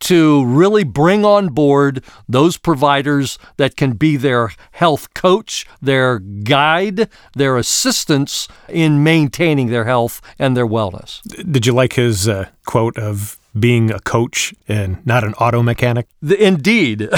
to 0.00 0.44
really 0.44 0.84
bring 0.84 1.24
on 1.24 1.48
board 1.48 2.04
those 2.28 2.56
providers 2.56 3.38
that 3.56 3.76
can 3.76 3.92
be 3.92 4.16
their 4.16 4.50
health 4.72 5.14
coach, 5.14 5.66
their 5.80 6.18
guide, 6.18 7.08
their 7.34 7.56
assistance 7.56 8.48
in 8.68 9.02
maintaining 9.02 9.68
their 9.68 9.84
health 9.84 10.20
and 10.38 10.56
their 10.56 10.66
wellness. 10.66 11.22
Did 11.50 11.66
you 11.66 11.72
like 11.72 11.94
his 11.94 12.28
uh, 12.28 12.48
quote 12.66 12.98
of 12.98 13.38
being 13.58 13.90
a 13.90 14.00
coach 14.00 14.54
and 14.68 15.04
not 15.06 15.24
an 15.24 15.34
auto 15.34 15.62
mechanic? 15.62 16.08
Indeed. 16.22 17.08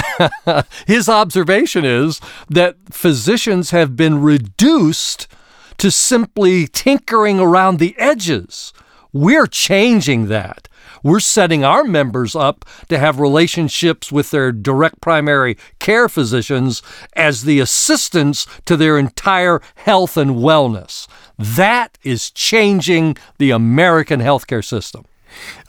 his 0.87 1.09
observation 1.09 1.83
is 1.85 2.21
that 2.49 2.77
physicians 2.89 3.71
have 3.71 3.95
been 3.95 4.21
reduced 4.21 5.27
to 5.77 5.91
simply 5.91 6.67
tinkering 6.67 7.39
around 7.39 7.79
the 7.79 7.97
edges. 7.97 8.73
We're 9.11 9.47
changing 9.47 10.27
that. 10.27 10.68
We're 11.03 11.19
setting 11.19 11.63
our 11.63 11.83
members 11.83 12.35
up 12.35 12.65
to 12.89 12.97
have 12.97 13.19
relationships 13.19 14.11
with 14.11 14.31
their 14.31 14.51
direct 14.51 15.01
primary 15.01 15.57
care 15.79 16.09
physicians 16.09 16.81
as 17.13 17.43
the 17.43 17.59
assistants 17.59 18.45
to 18.65 18.75
their 18.75 18.97
entire 18.97 19.61
health 19.75 20.17
and 20.17 20.31
wellness. 20.31 21.07
That 21.37 21.97
is 22.03 22.31
changing 22.31 23.17
the 23.37 23.51
American 23.51 24.19
healthcare 24.19 24.63
system. 24.63 25.05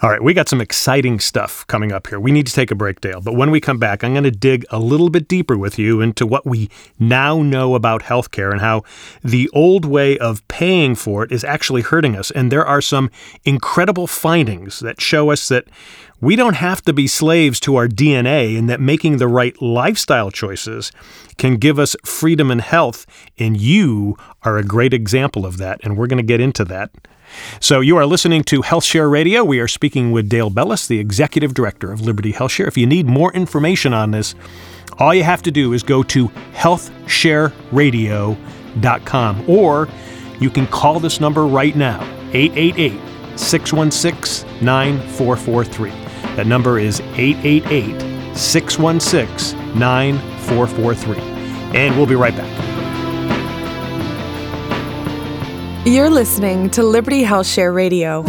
All 0.03 0.11
right, 0.11 0.23
we 0.23 0.35
got 0.35 0.49
some 0.49 0.61
exciting 0.61 1.21
stuff 1.21 1.67
coming 1.67 1.93
up 1.93 2.07
here. 2.07 2.19
We 2.19 2.33
need 2.33 2.47
to 2.47 2.53
take 2.53 2.71
a 2.71 2.75
break, 2.75 3.01
Dale. 3.01 3.21
But 3.21 3.35
when 3.35 3.51
we 3.51 3.61
come 3.61 3.79
back, 3.79 4.03
I'm 4.03 4.13
going 4.13 4.25
to 4.25 4.31
dig 4.31 4.65
a 4.71 4.79
little 4.79 5.11
bit 5.11 5.29
deeper 5.29 5.57
with 5.57 5.79
you 5.79 6.01
into 6.01 6.27
what 6.27 6.47
we 6.47 6.71
now 6.99 7.43
know 7.43 7.75
about 7.75 8.03
healthcare 8.03 8.51
and 8.53 8.61
how 8.61 8.83
the 9.23 9.49
old 9.53 9.85
way 9.85 10.19
of 10.19 10.47
paying 10.49 10.95
for 10.95 11.25
it 11.25 11.33
is 11.33 11.45
actually 11.45 11.83
hurting 11.83 12.17
us. 12.17 12.31
And 12.31 12.51
there 12.51 12.65
are 12.65 12.81
some 12.81 13.11
incredible 13.45 14.07
findings 14.07 14.81
that 14.81 15.01
show 15.01 15.31
us 15.31 15.49
that 15.49 15.67
we 16.21 16.37
don't 16.37 16.57
have 16.57 16.83
to 16.83 16.93
be 16.93 17.07
slaves 17.07 17.59
to 17.61 17.77
our 17.77 17.89
DNA 17.89 18.59
and 18.59 18.69
that 18.69 18.81
making 18.81 19.17
the 19.17 19.29
right 19.29 19.61
lifestyle 19.63 20.31
choices 20.31 20.93
can 21.39 21.57
give 21.57 21.79
us 21.79 21.97
freedom 22.05 22.51
and 22.51 22.61
health. 22.61 23.07
And 23.39 23.59
you 23.59 24.17
are 24.43 24.59
a 24.59 24.65
great 24.65 24.93
example 24.93 25.47
of 25.47 25.57
that. 25.59 25.81
And 25.83 25.97
we're 25.97 26.07
going 26.07 26.19
to 26.19 26.23
get 26.23 26.41
into 26.41 26.65
that 26.67 26.91
so 27.61 27.81
you 27.81 27.97
are 27.97 28.07
listening 28.07 28.45
to 28.45 28.63
HealthShare 28.63 29.11
Radio. 29.11 29.45
We 29.45 29.61
are 29.61 29.69
speaking 29.69 30.13
with 30.13 30.29
Dale 30.29 30.51
Bellis, 30.51 30.87
the 30.87 30.99
executive 30.99 31.55
director 31.55 31.93
of 31.93 32.01
Liberty 32.01 32.33
HealthShare. 32.33 32.69
If 32.69 32.77
you 32.77 32.87
need 32.87 33.07
more 33.07 33.33
information 33.33 33.93
on 33.93 34.11
this, 34.11 34.35
all 34.99 35.15
you 35.15 35.25
have 35.25 35.43
to 35.43 35.51
do 35.51 35.73
is 35.73 35.83
go 35.83 36.03
to 36.05 36.29
healthshareradio.com 36.55 39.45
or 39.49 39.89
you 40.41 40.51
can 40.51 40.67
call 40.67 41.01
this 41.01 41.21
number 41.21 41.47
right 41.47 41.77
now 41.77 42.03
888 42.33 43.39
616 43.39 44.65
9443. 44.65 45.91
That 46.37 46.47
number 46.47 46.79
is 46.79 47.01
888 47.01 48.37
616 48.37 49.79
9443. 49.79 51.19
And 51.77 51.97
we'll 51.97 52.07
be 52.07 52.17
right 52.17 52.37
back. 52.37 52.70
You're 55.91 56.09
listening 56.09 56.71
to 56.71 56.85
Liberty 56.85 57.25
Health 57.25 57.49
Share 57.49 57.73
Radio. 57.73 58.23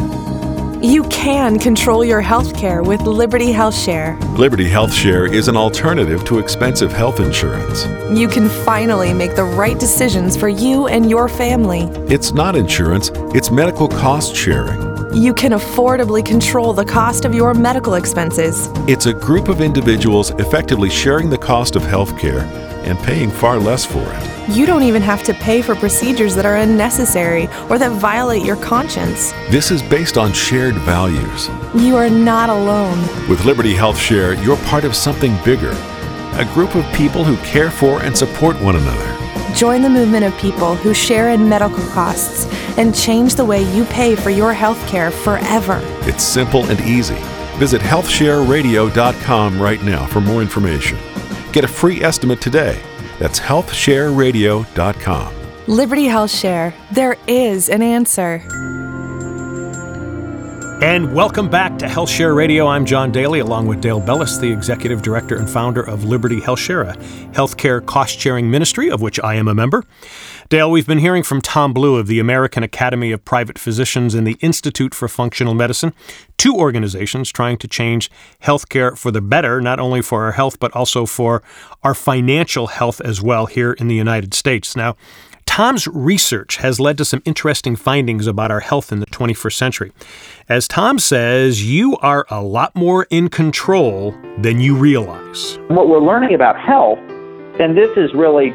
You 0.82 1.04
can 1.10 1.60
control 1.60 2.04
your 2.04 2.20
health 2.20 2.58
care 2.58 2.82
with 2.82 3.02
Liberty 3.02 3.52
Health 3.52 3.76
Share. 3.76 4.18
Liberty 4.36 4.68
Health 4.68 4.92
Share 4.92 5.32
is 5.32 5.48
an 5.48 5.56
alternative 5.56 6.26
to 6.26 6.40
expensive 6.40 6.92
health 6.92 7.20
insurance. 7.20 7.86
You 8.18 8.28
can 8.28 8.50
finally 8.66 9.14
make 9.14 9.36
the 9.36 9.44
right 9.44 9.80
decisions 9.80 10.36
for 10.36 10.50
you 10.50 10.88
and 10.88 11.08
your 11.08 11.30
family. 11.30 11.82
It's 12.12 12.32
not 12.34 12.56
insurance, 12.56 13.12
it's 13.36 13.52
medical 13.52 13.88
cost 13.88 14.36
sharing. 14.36 14.82
You 15.16 15.32
can 15.32 15.52
affordably 15.52 16.26
control 16.26 16.74
the 16.74 16.84
cost 16.84 17.26
of 17.26 17.36
your 17.36 17.54
medical 17.54 17.94
expenses. 17.94 18.70
It's 18.88 19.06
a 19.06 19.14
group 19.14 19.50
of 19.50 19.62
individuals 19.62 20.32
effectively 20.40 20.90
sharing 20.90 21.30
the 21.30 21.38
cost 21.38 21.76
of 21.76 21.84
health 21.84 22.18
care 22.18 22.40
and 22.86 22.98
paying 22.98 23.30
far 23.30 23.60
less 23.60 23.86
for 23.86 24.00
it. 24.02 24.31
You 24.50 24.66
don't 24.66 24.84
even 24.84 25.02
have 25.02 25.24
to 25.24 25.34
pay 25.34 25.62
for 25.62 25.76
procedures 25.76 26.36
that 26.36 26.46
are 26.46 26.58
unnecessary 26.58 27.48
or 27.70 27.78
that 27.78 27.92
violate 27.92 28.44
your 28.44 28.58
conscience. 28.58 29.32
This 29.50 29.72
is 29.72 29.82
based 29.84 30.18
on 30.18 30.34
shared 30.34 30.76
values. 30.76 31.48
You 31.76 31.96
are 31.96 32.10
not 32.10 32.50
alone. 32.50 33.00
With 33.30 33.46
Liberty 33.46 33.74
Health 33.74 33.98
Share, 34.00 34.34
you're 34.34 34.58
part 34.58 34.84
of 34.84 34.96
something 34.96 35.38
bigger 35.46 35.76
a 36.36 36.46
group 36.54 36.76
of 36.76 36.86
people 36.94 37.26
who 37.26 37.36
care 37.46 37.70
for 37.70 38.02
and 38.04 38.18
support 38.18 38.60
one 38.62 38.78
another. 38.78 39.54
Join 39.54 39.82
the 39.82 39.90
movement 39.90 40.24
of 40.24 40.36
people 40.38 40.76
who 40.76 40.94
share 40.94 41.30
in 41.30 41.48
medical 41.50 41.86
costs 41.90 42.48
and 42.78 42.96
change 42.96 43.36
the 43.36 43.44
way 43.44 43.62
you 43.74 43.84
pay 43.86 44.16
for 44.16 44.30
your 44.30 44.54
health 44.54 44.80
care 44.88 45.12
forever. 45.12 45.80
It's 46.04 46.24
simple 46.24 46.64
and 46.68 46.80
easy. 46.82 47.18
Visit 47.58 47.82
healthshareradio.com 47.82 49.62
right 49.62 49.84
now 49.84 50.06
for 50.06 50.22
more 50.22 50.42
information. 50.42 50.98
Get 51.52 51.66
a 51.66 51.68
free 51.68 52.02
estimate 52.02 52.40
today 52.40 52.82
that's 53.22 53.40
healthshareradio.com. 53.40 55.34
Liberty 55.68 56.06
Health 56.06 56.32
Share. 56.32 56.74
There 56.92 57.16
is 57.28 57.70
an 57.70 57.84
answer. 57.84 58.40
And 60.82 61.14
welcome 61.14 61.48
back 61.48 61.78
to 61.78 61.88
Health 61.88 62.10
Share 62.10 62.34
Radio. 62.34 62.66
I'm 62.66 62.88
John 62.88 63.12
Daly, 63.12 63.40
along 63.40 63.68
with 63.68 63.82
Dale 63.82 64.00
Bellis, 64.00 64.40
the 64.40 64.52
executive 64.52 65.04
director 65.04 65.36
and 65.38 65.48
founder 65.48 65.84
of 65.84 66.06
Liberty 66.06 66.42
Health 66.42 66.58
Share, 66.58 66.82
a 66.82 66.96
healthcare 67.34 67.86
cost 67.86 68.20
sharing 68.20 68.50
ministry 68.50 68.90
of 68.90 69.00
which 69.00 69.20
I 69.20 69.36
am 69.36 69.48
a 69.48 69.54
member. 69.54 69.84
Dale, 70.50 70.72
we've 70.72 70.88
been 70.88 70.98
hearing 70.98 71.22
from 71.22 71.40
Tom 71.40 71.72
Blue 71.72 71.98
of 71.98 72.08
the 72.08 72.20
American 72.20 72.64
Academy 72.64 73.12
of 73.12 73.24
Private 73.24 73.60
Physicians 73.60 74.16
and 74.16 74.26
the 74.26 74.38
Institute 74.40 74.96
for 74.96 75.08
Functional 75.08 75.54
Medicine, 75.54 75.94
two 76.38 76.56
organizations 76.56 77.32
trying 77.32 77.58
to 77.60 77.68
change 77.68 78.10
healthcare 78.42 78.98
for 78.98 79.12
the 79.12 79.22
better, 79.22 79.62
not 79.62 79.80
only 79.80 80.02
for 80.02 80.24
our 80.24 80.32
health, 80.32 80.60
but 80.60 80.76
also 80.76 81.06
for 81.06 81.44
our 81.84 81.94
financial 81.94 82.66
health 82.66 83.00
as 83.02 83.22
well 83.22 83.46
here 83.46 83.74
in 83.74 83.88
the 83.88 83.96
United 83.96 84.34
States. 84.34 84.76
Now, 84.76 84.96
Tom's 85.62 85.86
research 85.86 86.58
has 86.58 86.80
led 86.80 86.98
to 86.98 87.06
some 87.06 87.22
interesting 87.24 87.76
findings 87.76 88.26
about 88.26 88.50
our 88.50 88.62
health 88.62 88.92
in 88.92 89.00
the 89.00 89.06
21st 89.06 89.54
century. 89.54 89.92
As 90.50 90.68
Tom 90.68 90.98
says, 90.98 91.64
you 91.64 91.96
are 91.98 92.26
a 92.32 92.42
lot 92.42 92.76
more 92.76 93.06
in 93.12 93.30
control 93.30 94.16
than 94.40 94.60
you 94.60 94.76
realize. 94.76 95.60
What 95.68 95.88
we're 95.88 96.00
learning 96.00 96.34
about 96.34 96.60
health, 96.60 96.98
and 97.60 97.78
this 97.78 97.96
is 97.96 98.12
really 98.16 98.50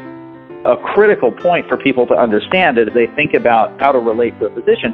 a 0.65 0.75
critical 0.83 1.31
point 1.31 1.65
for 1.69 1.77
people 1.77 2.05
to 2.07 2.13
understand 2.13 2.77
as 2.77 2.89
they 2.93 3.07
think 3.07 3.33
about 3.33 3.79
how 3.79 3.93
to 3.93 3.99
relate 3.99 4.37
to 4.41 4.47
a 4.47 4.53
physician, 4.53 4.93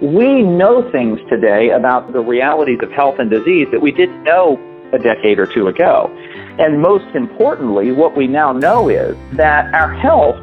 we 0.00 0.40
know 0.40 0.90
things 0.90 1.20
today 1.28 1.68
about 1.68 2.14
the 2.14 2.20
realities 2.20 2.78
of 2.82 2.90
health 2.92 3.18
and 3.18 3.28
disease 3.28 3.68
that 3.72 3.82
we 3.82 3.92
didn't 3.92 4.22
know 4.22 4.58
a 4.94 4.98
decade 4.98 5.38
or 5.38 5.44
two 5.44 5.68
ago. 5.68 6.10
And 6.58 6.80
most 6.80 7.14
importantly, 7.14 7.92
what 7.92 8.16
we 8.16 8.26
now 8.26 8.54
know 8.54 8.88
is 8.88 9.14
that 9.32 9.74
our 9.74 9.92
health 9.92 10.38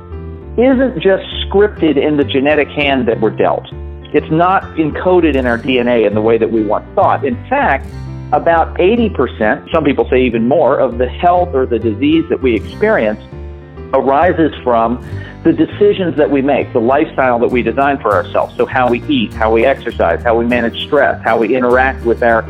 isn't 0.64 1.02
just 1.02 1.24
scripted 1.46 1.98
in 1.98 2.18
the 2.18 2.24
genetic 2.24 2.68
hand 2.70 3.08
that 3.08 3.20
we're 3.20 3.30
dealt. 3.30 3.66
It's 4.14 4.30
not 4.32 4.64
encoded 4.76 5.36
in 5.36 5.46
our 5.46 5.58
DNA 5.58 6.08
in 6.08 6.16
the 6.16 6.22
way 6.22 6.38
that 6.38 6.52
we 6.52 6.64
once 6.64 6.86
thought. 6.96 7.24
In 7.26 7.36
fact, 7.48 7.88
about 8.32 8.76
80%, 8.78 9.72
some 9.72 9.84
people 9.84 10.08
say 10.10 10.22
even 10.22 10.48
more, 10.48 10.80
of 10.80 10.98
the 10.98 11.08
health 11.08 11.54
or 11.54 11.66
the 11.66 11.80
disease 11.80 12.26
that 12.30 12.42
we 12.42 12.56
experience 12.56 13.22
arises 13.94 14.54
from 14.64 15.04
the 15.44 15.54
decisions 15.54 16.16
that 16.18 16.30
we 16.30 16.42
make, 16.42 16.72
the 16.74 16.82
lifestyle 16.82 17.40
that 17.40 17.50
we 17.50 17.64
design 17.64 17.98
for 18.00 18.14
ourselves. 18.14 18.56
So, 18.58 18.66
how 18.66 18.90
we 18.90 19.02
eat, 19.04 19.34
how 19.34 19.52
we 19.52 19.66
exercise, 19.66 20.22
how 20.22 20.38
we 20.38 20.46
manage 20.46 20.80
stress, 20.86 21.24
how 21.24 21.38
we 21.38 21.56
interact 21.56 22.06
with 22.06 22.22
our 22.22 22.44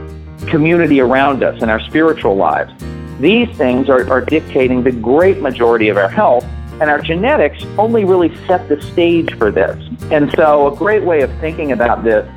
community 0.48 1.00
around 1.00 1.44
us 1.44 1.62
and 1.62 1.70
our 1.70 1.80
spiritual 1.82 2.36
lives. 2.36 2.72
These 3.20 3.50
things 3.58 3.90
are, 3.90 4.10
are 4.10 4.22
dictating 4.22 4.84
the 4.84 4.92
great 4.92 5.42
majority 5.42 5.90
of 5.90 5.98
our 5.98 6.10
health, 6.10 6.46
and 6.82 6.90
our 6.90 7.02
genetics 7.02 7.64
only 7.78 8.06
really 8.06 8.36
set 8.46 8.68
the 8.70 8.82
stage 8.82 9.34
for 9.38 9.52
this. 9.52 9.78
And 10.12 10.32
so, 10.36 10.74
a 10.74 10.76
great 10.76 11.04
way 11.04 11.22
of 11.22 11.32
thinking 11.40 11.72
about 11.72 12.04
this 12.04 12.28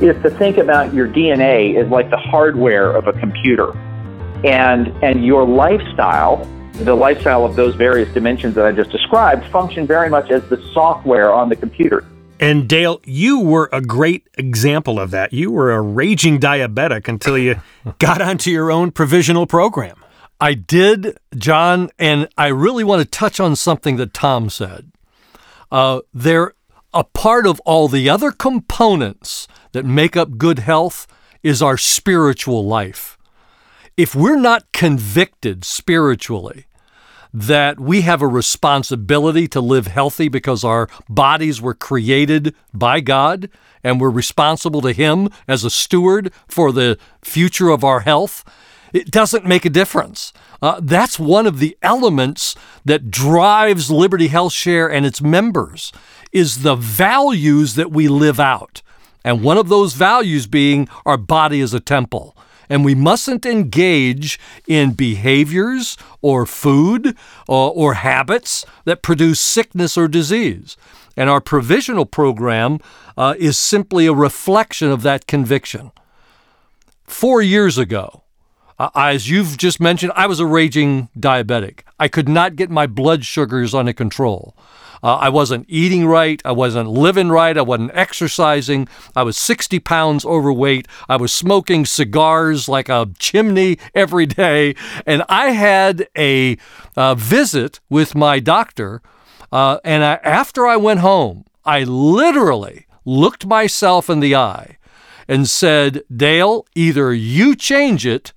is 0.00 0.20
to 0.22 0.30
think 0.30 0.58
about 0.58 0.92
your 0.92 1.06
DNA 1.06 1.76
as 1.82 1.88
like 1.90 2.10
the 2.10 2.16
hardware 2.16 2.90
of 2.90 3.06
a 3.06 3.12
computer. 3.12 3.76
And, 4.44 4.88
and 5.04 5.24
your 5.24 5.46
lifestyle 5.46 6.48
the 6.72 6.94
lifestyle 6.94 7.44
of 7.44 7.54
those 7.54 7.74
various 7.74 8.12
dimensions 8.14 8.54
that 8.54 8.64
I 8.64 8.72
just 8.72 8.90
described 8.90 9.44
function 9.46 9.86
very 9.86 10.08
much 10.08 10.30
as 10.30 10.42
the 10.48 10.56
software 10.72 11.32
on 11.32 11.48
the 11.48 11.56
computer. 11.56 12.04
And 12.40 12.68
Dale, 12.68 13.00
you 13.04 13.38
were 13.38 13.68
a 13.72 13.80
great 13.80 14.28
example 14.36 14.98
of 14.98 15.12
that. 15.12 15.32
You 15.32 15.52
were 15.52 15.70
a 15.70 15.80
raging 15.80 16.40
diabetic 16.40 17.06
until 17.06 17.38
you 17.38 17.60
got 17.98 18.20
onto 18.20 18.50
your 18.50 18.70
own 18.70 18.90
provisional 18.90 19.46
program. 19.46 20.01
I 20.42 20.54
did, 20.54 21.16
John, 21.36 21.88
and 22.00 22.28
I 22.36 22.48
really 22.48 22.82
want 22.82 23.00
to 23.00 23.08
touch 23.08 23.38
on 23.38 23.54
something 23.54 23.94
that 23.98 24.12
Tom 24.12 24.50
said. 24.50 24.90
Uh, 25.70 26.00
they're 26.12 26.54
a 26.92 27.04
part 27.04 27.46
of 27.46 27.60
all 27.60 27.86
the 27.86 28.08
other 28.08 28.32
components 28.32 29.46
that 29.70 29.84
make 29.84 30.16
up 30.16 30.38
good 30.38 30.58
health 30.58 31.06
is 31.44 31.62
our 31.62 31.78
spiritual 31.78 32.66
life. 32.66 33.16
If 33.96 34.16
we're 34.16 34.34
not 34.34 34.72
convicted 34.72 35.64
spiritually 35.64 36.66
that 37.32 37.78
we 37.78 38.00
have 38.00 38.20
a 38.20 38.26
responsibility 38.26 39.46
to 39.46 39.60
live 39.60 39.86
healthy 39.86 40.26
because 40.26 40.64
our 40.64 40.88
bodies 41.08 41.62
were 41.62 41.72
created 41.72 42.52
by 42.74 42.98
God 42.98 43.48
and 43.84 44.00
we're 44.00 44.10
responsible 44.10 44.80
to 44.80 44.92
Him 44.92 45.28
as 45.46 45.62
a 45.62 45.70
steward 45.70 46.32
for 46.48 46.72
the 46.72 46.98
future 47.22 47.68
of 47.68 47.84
our 47.84 48.00
health, 48.00 48.44
it 48.92 49.10
doesn't 49.10 49.46
make 49.46 49.64
a 49.64 49.70
difference. 49.70 50.32
Uh, 50.60 50.80
that's 50.82 51.18
one 51.18 51.46
of 51.46 51.58
the 51.58 51.76
elements 51.82 52.54
that 52.84 53.10
drives 53.10 53.90
Liberty 53.90 54.28
Health 54.28 54.52
Share 54.52 54.90
and 54.90 55.04
its 55.04 55.20
members 55.20 55.92
is 56.30 56.62
the 56.62 56.76
values 56.76 57.74
that 57.74 57.90
we 57.90 58.08
live 58.08 58.38
out. 58.38 58.82
And 59.24 59.42
one 59.42 59.58
of 59.58 59.68
those 59.68 59.94
values 59.94 60.46
being 60.46 60.88
our 61.04 61.16
body 61.16 61.60
is 61.60 61.74
a 61.74 61.80
temple 61.80 62.36
and 62.72 62.86
we 62.86 62.94
mustn't 62.94 63.44
engage 63.44 64.40
in 64.66 64.92
behaviors 64.92 65.98
or 66.22 66.46
food 66.46 67.14
or, 67.46 67.70
or 67.70 67.94
habits 67.94 68.64
that 68.86 69.02
produce 69.02 69.40
sickness 69.40 69.98
or 69.98 70.08
disease. 70.08 70.78
And 71.14 71.28
our 71.28 71.42
provisional 71.42 72.06
program 72.06 72.78
uh, 73.14 73.34
is 73.38 73.58
simply 73.58 74.06
a 74.06 74.14
reflection 74.14 74.90
of 74.90 75.02
that 75.02 75.26
conviction. 75.26 75.92
Four 77.04 77.42
years 77.42 77.76
ago, 77.76 78.21
uh, 78.82 78.90
as 78.96 79.30
you've 79.30 79.56
just 79.56 79.78
mentioned, 79.78 80.10
I 80.16 80.26
was 80.26 80.40
a 80.40 80.46
raging 80.46 81.08
diabetic. 81.16 81.82
I 82.00 82.08
could 82.08 82.28
not 82.28 82.56
get 82.56 82.68
my 82.68 82.88
blood 82.88 83.24
sugars 83.24 83.74
under 83.74 83.92
control. 83.92 84.56
Uh, 85.04 85.14
I 85.14 85.28
wasn't 85.28 85.66
eating 85.68 86.04
right. 86.04 86.42
I 86.44 86.50
wasn't 86.50 86.90
living 86.90 87.28
right. 87.28 87.56
I 87.56 87.62
wasn't 87.62 87.92
exercising. 87.94 88.88
I 89.14 89.22
was 89.22 89.36
60 89.36 89.78
pounds 89.78 90.24
overweight. 90.24 90.88
I 91.08 91.14
was 91.14 91.32
smoking 91.32 91.86
cigars 91.86 92.68
like 92.68 92.88
a 92.88 93.08
chimney 93.20 93.78
every 93.94 94.26
day. 94.26 94.74
And 95.06 95.22
I 95.28 95.50
had 95.50 96.08
a 96.18 96.56
uh, 96.96 97.14
visit 97.14 97.78
with 97.88 98.16
my 98.16 98.40
doctor. 98.40 99.00
Uh, 99.52 99.78
and 99.84 100.02
I, 100.02 100.14
after 100.24 100.66
I 100.66 100.76
went 100.76 101.00
home, 101.00 101.44
I 101.64 101.84
literally 101.84 102.86
looked 103.04 103.46
myself 103.46 104.10
in 104.10 104.18
the 104.18 104.34
eye 104.34 104.76
and 105.28 105.48
said, 105.48 106.02
Dale, 106.14 106.66
either 106.74 107.14
you 107.14 107.54
change 107.54 108.04
it 108.04 108.32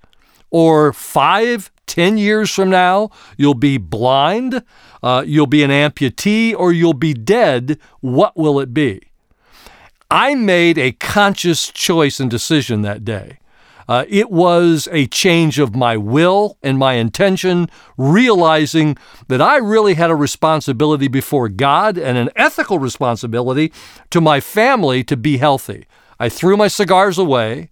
or 0.50 0.92
five, 0.92 1.70
ten 1.86 2.18
years 2.18 2.50
from 2.50 2.70
now, 2.70 3.10
you'll 3.36 3.54
be 3.54 3.78
blind, 3.78 4.62
uh, 5.02 5.22
you'll 5.26 5.46
be 5.46 5.62
an 5.62 5.70
amputee, 5.70 6.54
or 6.54 6.72
you'll 6.72 6.92
be 6.92 7.14
dead. 7.14 7.78
What 8.00 8.36
will 8.36 8.60
it 8.60 8.72
be? 8.74 9.02
I 10.10 10.34
made 10.34 10.78
a 10.78 10.92
conscious 10.92 11.70
choice 11.70 12.20
and 12.20 12.30
decision 12.30 12.82
that 12.82 13.04
day. 13.04 13.38
Uh, 13.88 14.04
it 14.08 14.30
was 14.30 14.88
a 14.90 15.06
change 15.06 15.60
of 15.60 15.76
my 15.76 15.96
will 15.96 16.58
and 16.62 16.76
my 16.76 16.94
intention, 16.94 17.68
realizing 17.96 18.96
that 19.28 19.40
I 19.40 19.58
really 19.58 19.94
had 19.94 20.10
a 20.10 20.16
responsibility 20.16 21.06
before 21.06 21.48
God 21.48 21.96
and 21.96 22.18
an 22.18 22.30
ethical 22.34 22.80
responsibility 22.80 23.72
to 24.10 24.20
my 24.20 24.40
family 24.40 25.04
to 25.04 25.16
be 25.16 25.38
healthy. 25.38 25.86
I 26.18 26.28
threw 26.28 26.56
my 26.56 26.68
cigars 26.68 27.16
away. 27.16 27.68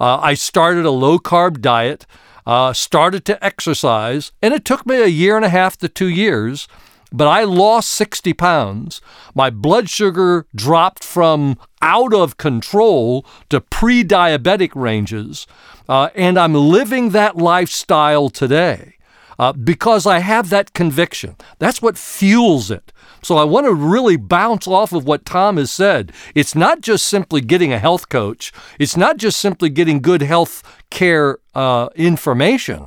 Uh, 0.00 0.18
I 0.18 0.34
started 0.34 0.84
a 0.84 0.90
low 0.90 1.18
carb 1.18 1.60
diet 1.60 2.06
uh, 2.46 2.72
started 2.72 3.24
to 3.24 3.44
exercise, 3.44 4.32
and 4.40 4.54
it 4.54 4.64
took 4.64 4.86
me 4.86 5.02
a 5.02 5.06
year 5.06 5.36
and 5.36 5.44
a 5.44 5.50
half 5.50 5.76
to 5.78 5.88
two 5.88 6.08
years, 6.08 6.68
but 7.12 7.26
I 7.26 7.44
lost 7.44 7.90
60 7.90 8.32
pounds. 8.34 9.00
My 9.34 9.50
blood 9.50 9.90
sugar 9.90 10.46
dropped 10.54 11.02
from 11.02 11.58
out 11.82 12.14
of 12.14 12.36
control 12.36 13.26
to 13.48 13.60
pre 13.60 14.04
diabetic 14.04 14.70
ranges, 14.74 15.46
uh, 15.88 16.10
and 16.14 16.38
I'm 16.38 16.54
living 16.54 17.10
that 17.10 17.36
lifestyle 17.36 18.28
today. 18.28 18.95
Uh, 19.38 19.52
because 19.52 20.06
I 20.06 20.20
have 20.20 20.48
that 20.50 20.72
conviction. 20.72 21.36
That's 21.58 21.82
what 21.82 21.98
fuels 21.98 22.70
it. 22.70 22.92
So 23.22 23.36
I 23.36 23.44
want 23.44 23.66
to 23.66 23.74
really 23.74 24.16
bounce 24.16 24.66
off 24.66 24.92
of 24.92 25.04
what 25.04 25.26
Tom 25.26 25.56
has 25.56 25.70
said. 25.70 26.12
It's 26.34 26.54
not 26.54 26.80
just 26.80 27.06
simply 27.06 27.40
getting 27.40 27.72
a 27.72 27.78
health 27.78 28.08
coach, 28.08 28.52
it's 28.78 28.96
not 28.96 29.16
just 29.16 29.38
simply 29.38 29.68
getting 29.68 30.00
good 30.00 30.22
health 30.22 30.62
care 30.90 31.38
uh, 31.54 31.88
information. 31.96 32.86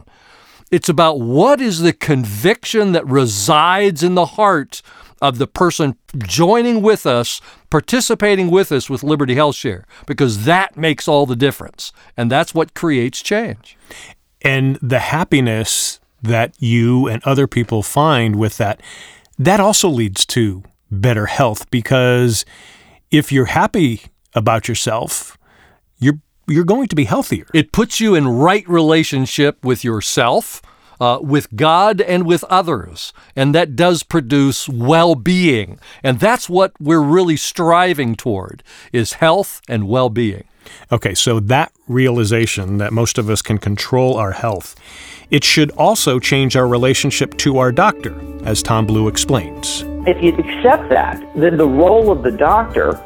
It's 0.72 0.90
about 0.90 1.20
what 1.20 1.60
is 1.60 1.80
the 1.80 1.94
conviction 1.94 2.92
that 2.92 3.06
resides 3.08 4.04
in 4.04 4.16
the 4.16 4.28
heart 4.28 4.82
of 5.22 5.38
the 5.38 5.48
person 5.48 5.98
joining 6.18 6.82
with 6.82 7.06
us, 7.06 7.42
participating 7.70 8.50
with 8.52 8.72
us 8.72 8.90
with 8.90 9.04
Liberty 9.04 9.36
Health 9.36 9.56
Share, 9.56 9.86
because 10.06 10.46
that 10.46 10.78
makes 10.78 11.08
all 11.08 11.26
the 11.26 11.36
difference. 11.36 11.92
And 12.16 12.32
that's 12.32 12.54
what 12.54 12.74
creates 12.74 13.22
change. 13.22 13.78
And 14.42 14.78
the 14.82 15.00
happiness 15.00 15.99
that 16.22 16.54
you 16.60 17.08
and 17.08 17.24
other 17.24 17.48
people 17.48 17.84
find 17.84 18.36
with 18.36 18.58
that 18.58 18.82
that 19.40 19.62
also 19.62 19.88
leads 19.88 20.26
to 20.26 20.64
better 20.92 21.28
health 21.28 21.72
because 21.72 22.46
if 23.10 23.32
you're 23.32 23.46
happy 23.46 24.04
about 24.34 24.68
yourself, 24.68 25.38
you're 25.98 26.20
you're 26.48 26.66
going 26.66 26.88
to 26.88 26.96
be 26.96 27.06
healthier. 27.06 27.46
It 27.54 27.72
puts 27.72 28.00
you 28.00 28.16
in 28.16 28.28
right 28.28 28.68
relationship 28.68 29.64
with 29.64 29.84
yourself, 29.84 30.64
uh, 31.00 31.20
with 31.22 31.56
God, 31.56 32.02
and 32.02 32.26
with 32.26 32.44
others, 32.46 33.14
and 33.36 33.54
that 33.54 33.76
does 33.76 34.02
produce 34.02 34.68
well-being. 34.68 35.80
And 36.02 36.20
that's 36.20 36.50
what 36.50 36.74
we're 36.80 37.02
really 37.02 37.38
striving 37.38 38.16
toward: 38.16 38.64
is 38.92 39.14
health 39.14 39.62
and 39.70 39.88
well-being. 39.88 40.44
Okay, 40.92 41.14
so 41.16 41.40
that 41.40 41.72
realization 41.88 42.78
that 42.78 42.94
most 42.94 43.18
of 43.18 43.30
us 43.30 43.42
can 43.42 43.58
control 43.58 44.18
our 44.18 44.34
health 44.34 44.76
it 45.32 45.44
should 45.44 45.72
also 45.72 46.20
change 46.20 46.56
our 46.56 46.68
relationship 46.68 47.38
to 47.38 47.58
our 47.58 47.72
doctor, 47.72 48.20
as 48.46 48.64
Tom 48.64 48.86
Blue 48.86 49.08
explains. 49.08 49.84
If 50.08 50.24
you 50.24 50.34
accept 50.34 50.90
that, 50.90 51.22
then 51.36 51.58
the 51.58 51.68
role 51.68 52.12
of 52.12 52.24
the 52.24 52.32
doctor 52.32 53.00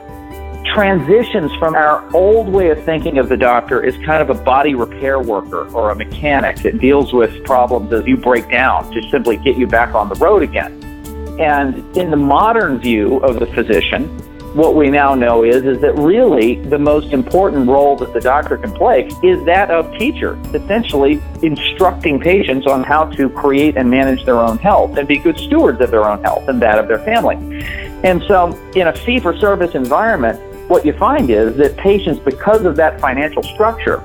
transitions 0.74 1.52
from 1.60 1.76
our 1.76 2.04
old 2.16 2.48
way 2.48 2.70
of 2.70 2.84
thinking 2.84 3.18
of 3.18 3.30
the 3.30 3.38
doctor 3.38 3.84
as 3.86 3.96
kind 4.06 4.22
of 4.22 4.30
a 4.30 4.44
body 4.44 4.74
repair 4.74 5.20
worker 5.20 5.68
or 5.74 5.92
a 5.92 5.96
mechanic 5.96 6.58
that 6.58 6.80
deals 6.80 7.14
with 7.14 7.44
problems 7.44 7.92
as 7.94 8.06
you 8.08 8.18
break 8.18 8.50
down 8.50 8.90
to 8.92 9.02
simply 9.10 9.38
get 9.38 9.58
you 9.58 9.68
back 9.68 9.94
on 9.94 10.10
the 10.10 10.16
road 10.16 10.42
again. 10.42 10.82
And 11.40 11.98
in 11.98 12.10
the 12.10 12.18
modern 12.18 12.80
view 12.80 13.18
of 13.18 13.40
the 13.40 13.48
physician, 13.48 14.18
what 14.54 14.76
we 14.76 14.90
now 14.92 15.16
know 15.16 15.44
is 15.44 15.64
is 15.64 15.80
that 15.82 15.98
really 15.98 16.56
the 16.56 16.78
most 16.78 17.12
important 17.12 17.68
role 17.68 17.96
that 17.96 18.14
the 18.14 18.20
doctor 18.20 18.56
can 18.56 18.72
play 18.72 19.10
is 19.24 19.44
that 19.46 19.72
of 19.72 19.92
teacher, 19.98 20.40
essentially 20.54 21.20
instructing 21.42 22.20
patients 22.20 22.68
on 22.68 22.84
how 22.84 23.06
to 23.06 23.30
create 23.30 23.76
and 23.78 23.90
manage 23.90 24.24
their 24.26 24.38
own 24.38 24.60
health 24.60 24.96
and 24.98 25.08
be 25.08 25.18
good 25.18 25.38
stewards 25.40 25.82
of 25.82 25.90
their 25.90 26.06
own 26.06 26.22
health 26.24 26.48
and 26.48 26.62
that 26.62 26.78
of 26.78 26.88
their 26.88 27.00
family. 27.00 27.36
And 28.04 28.22
so 28.28 28.56
in 28.76 28.88
a 28.88 28.94
fee 28.94 29.20
for 29.20 29.36
service 29.38 29.74
environment, 29.74 30.40
what 30.70 30.86
you 30.86 30.94
find 30.94 31.32
is 31.32 31.58
that 31.58 31.76
patients, 31.78 32.20
because 32.20 32.64
of 32.64 32.76
that 32.76 33.02
financial 33.02 33.42
structure, 33.42 34.04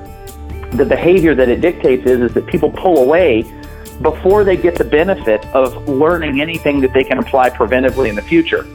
the 0.73 0.85
behavior 0.85 1.35
that 1.35 1.51
it 1.51 1.61
dictates 1.61 2.07
is, 2.07 2.21
is 2.23 2.33
that 2.33 2.47
people 2.47 2.71
pull 2.71 3.03
away 3.03 3.43
before 4.01 4.45
they 4.45 4.57
get 4.57 4.77
the 4.77 4.85
benefit 4.85 5.45
of 5.55 5.89
learning 5.89 6.41
anything 6.41 6.81
that 6.81 6.95
they 6.95 7.05
can 7.05 7.19
apply 7.19 7.51
preventively 7.51 8.09
in 8.09 8.15
the 8.15 8.23
future. 8.23 8.67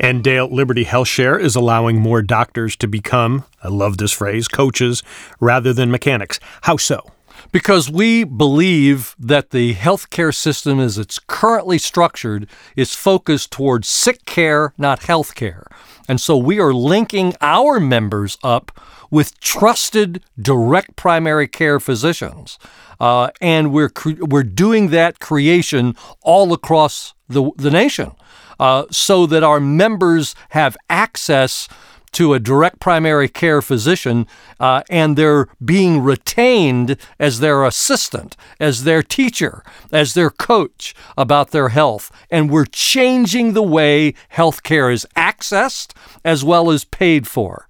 And 0.00 0.24
Dale, 0.24 0.48
Liberty 0.48 0.84
HealthShare 0.84 1.40
is 1.40 1.54
allowing 1.54 2.00
more 2.00 2.20
doctors 2.20 2.76
to 2.76 2.88
become, 2.88 3.44
I 3.62 3.68
love 3.68 3.96
this 3.96 4.12
phrase, 4.12 4.48
coaches 4.48 5.02
rather 5.40 5.72
than 5.72 5.90
mechanics. 5.90 6.40
How 6.62 6.76
so? 6.76 7.12
Because 7.52 7.88
we 7.88 8.24
believe 8.24 9.14
that 9.18 9.50
the 9.50 9.74
healthcare 9.74 10.34
system 10.34 10.80
as 10.80 10.98
it's 10.98 11.20
currently 11.20 11.78
structured 11.78 12.48
is 12.74 12.94
focused 12.94 13.52
towards 13.52 13.86
sick 13.86 14.24
care, 14.24 14.74
not 14.76 15.04
health 15.04 15.34
care. 15.36 15.66
And 16.08 16.20
so 16.20 16.36
we 16.36 16.58
are 16.58 16.74
linking 16.74 17.34
our 17.40 17.78
members 17.78 18.36
up 18.42 18.72
with 19.10 19.38
trusted 19.40 20.24
direct 20.40 20.96
primary 20.96 21.46
care 21.46 21.78
physicians. 21.78 22.58
Uh, 22.98 23.30
and 23.40 23.72
we're, 23.72 23.88
cre- 23.90 24.22
we're 24.24 24.42
doing 24.42 24.88
that 24.88 25.20
creation 25.20 25.94
all 26.20 26.52
across 26.52 27.14
the, 27.28 27.52
the 27.56 27.70
nation 27.70 28.12
uh, 28.58 28.84
so 28.90 29.26
that 29.26 29.42
our 29.42 29.60
members 29.60 30.34
have 30.50 30.76
access 30.88 31.68
to 32.14 32.32
a 32.32 32.38
direct 32.38 32.78
primary 32.78 33.28
care 33.28 33.60
physician 33.60 34.26
uh, 34.60 34.82
and 34.88 35.16
they're 35.16 35.48
being 35.62 36.00
retained 36.00 36.96
as 37.18 37.40
their 37.40 37.64
assistant, 37.64 38.36
as 38.60 38.84
their 38.84 39.02
teacher, 39.02 39.62
as 39.92 40.14
their 40.14 40.30
coach 40.30 40.94
about 41.18 41.50
their 41.50 41.70
health. 41.70 42.10
And 42.30 42.50
we're 42.50 42.66
changing 42.66 43.52
the 43.52 43.62
way 43.62 44.14
healthcare 44.32 44.92
is 44.92 45.06
accessed 45.16 45.92
as 46.24 46.44
well 46.44 46.70
as 46.70 46.84
paid 46.84 47.26
for. 47.26 47.66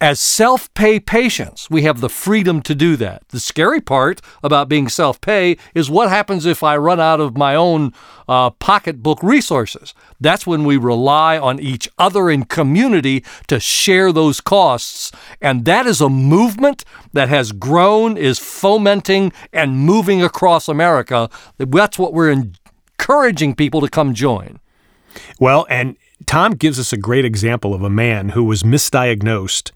As 0.00 0.20
self 0.20 0.72
pay 0.74 0.98
patients, 0.98 1.70
we 1.70 1.82
have 1.82 2.00
the 2.00 2.08
freedom 2.08 2.60
to 2.62 2.74
do 2.74 2.96
that. 2.96 3.26
The 3.28 3.38
scary 3.38 3.80
part 3.80 4.20
about 4.42 4.68
being 4.68 4.88
self 4.88 5.20
pay 5.20 5.56
is 5.72 5.88
what 5.88 6.08
happens 6.08 6.46
if 6.46 6.62
I 6.62 6.76
run 6.76 7.00
out 7.00 7.20
of 7.20 7.36
my 7.36 7.54
own 7.54 7.92
uh, 8.28 8.50
pocketbook 8.50 9.22
resources. 9.22 9.94
That's 10.20 10.46
when 10.46 10.64
we 10.64 10.76
rely 10.76 11.38
on 11.38 11.60
each 11.60 11.88
other 11.96 12.28
in 12.28 12.44
community 12.44 13.24
to 13.46 13.60
share 13.60 14.12
those 14.12 14.40
costs. 14.40 15.12
And 15.40 15.64
that 15.64 15.86
is 15.86 16.00
a 16.00 16.08
movement 16.08 16.84
that 17.12 17.28
has 17.28 17.52
grown, 17.52 18.16
is 18.16 18.38
fomenting, 18.40 19.32
and 19.52 19.78
moving 19.78 20.22
across 20.22 20.68
America. 20.68 21.30
That's 21.56 21.98
what 21.98 22.12
we're 22.12 22.32
encouraging 22.32 23.54
people 23.54 23.80
to 23.80 23.88
come 23.88 24.12
join. 24.12 24.58
Well, 25.38 25.66
and 25.70 25.96
Tom 26.26 26.52
gives 26.52 26.78
us 26.78 26.92
a 26.92 26.96
great 26.96 27.24
example 27.24 27.74
of 27.74 27.82
a 27.82 27.90
man 27.90 28.30
who 28.30 28.44
was 28.44 28.62
misdiagnosed, 28.62 29.72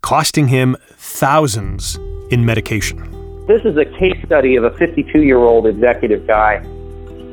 costing 0.00 0.48
him 0.48 0.76
thousands 0.92 1.96
in 2.30 2.44
medication. 2.44 2.98
This 3.46 3.62
is 3.64 3.76
a 3.76 3.84
case 3.84 4.16
study 4.24 4.56
of 4.56 4.64
a 4.64 4.70
52 4.78 5.22
year 5.22 5.38
old 5.38 5.66
executive 5.66 6.26
guy 6.26 6.58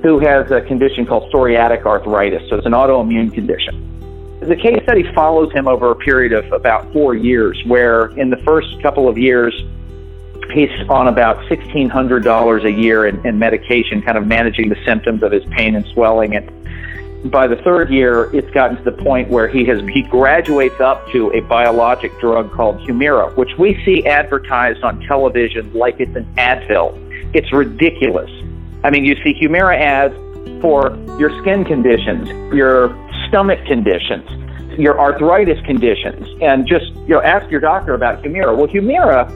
who 0.01 0.19
has 0.19 0.49
a 0.51 0.61
condition 0.61 1.05
called 1.05 1.31
psoriatic 1.31 1.85
arthritis. 1.85 2.47
So 2.49 2.55
it's 2.55 2.65
an 2.65 2.73
autoimmune 2.73 3.33
condition. 3.33 3.85
The 4.39 4.55
case 4.55 4.81
study 4.83 5.03
follows 5.13 5.51
him 5.51 5.67
over 5.67 5.91
a 5.91 5.95
period 5.95 6.31
of 6.31 6.51
about 6.53 6.91
four 6.93 7.13
years, 7.13 7.61
where 7.65 8.07
in 8.17 8.29
the 8.29 8.37
first 8.37 8.81
couple 8.81 9.09
of 9.09 9.17
years, 9.17 9.53
he's 10.53 10.69
on 10.89 11.07
about 11.07 11.37
$1,600 11.49 12.63
a 12.63 12.71
year 12.71 13.05
in, 13.05 13.25
in 13.27 13.37
medication, 13.37 14.01
kind 14.01 14.17
of 14.17 14.25
managing 14.25 14.69
the 14.69 14.77
symptoms 14.85 15.23
of 15.23 15.31
his 15.31 15.43
pain 15.51 15.75
and 15.75 15.85
swelling. 15.87 16.35
And 16.35 16.49
by 17.25 17.47
the 17.47 17.57
third 17.57 17.89
year, 17.89 18.33
it's 18.33 18.49
gotten 18.51 18.77
to 18.77 18.83
the 18.83 18.93
point 19.03 19.29
where 19.29 19.47
he 19.47 19.65
has 19.65 19.81
he 19.89 20.03
graduates 20.03 20.79
up 20.79 21.05
to 21.11 21.31
a 21.33 21.41
biologic 21.41 22.17
drug 22.19 22.51
called 22.51 22.79
Humira, 22.79 23.35
which 23.35 23.57
we 23.57 23.81
see 23.83 24.05
advertised 24.05 24.83
on 24.83 25.01
television 25.01 25.73
like 25.73 25.99
it's 25.99 26.15
an 26.15 26.25
Advil. 26.37 26.95
It's 27.35 27.51
ridiculous. 27.51 28.29
I 28.83 28.89
mean, 28.89 29.03
you 29.03 29.15
see 29.21 29.33
Humira 29.33 29.77
ads 29.77 30.15
for 30.61 30.97
your 31.19 31.29
skin 31.41 31.65
conditions, 31.65 32.29
your 32.53 32.89
stomach 33.27 33.65
conditions, 33.65 34.29
your 34.79 34.97
arthritis 34.97 35.59
conditions, 35.65 36.25
and 36.41 36.65
just 36.65 36.85
you 36.93 37.09
know 37.09 37.21
ask 37.21 37.51
your 37.51 37.59
doctor 37.59 37.95
about 37.95 38.23
Humira. 38.23 38.55
Well, 38.55 38.67
Humira 38.67 39.27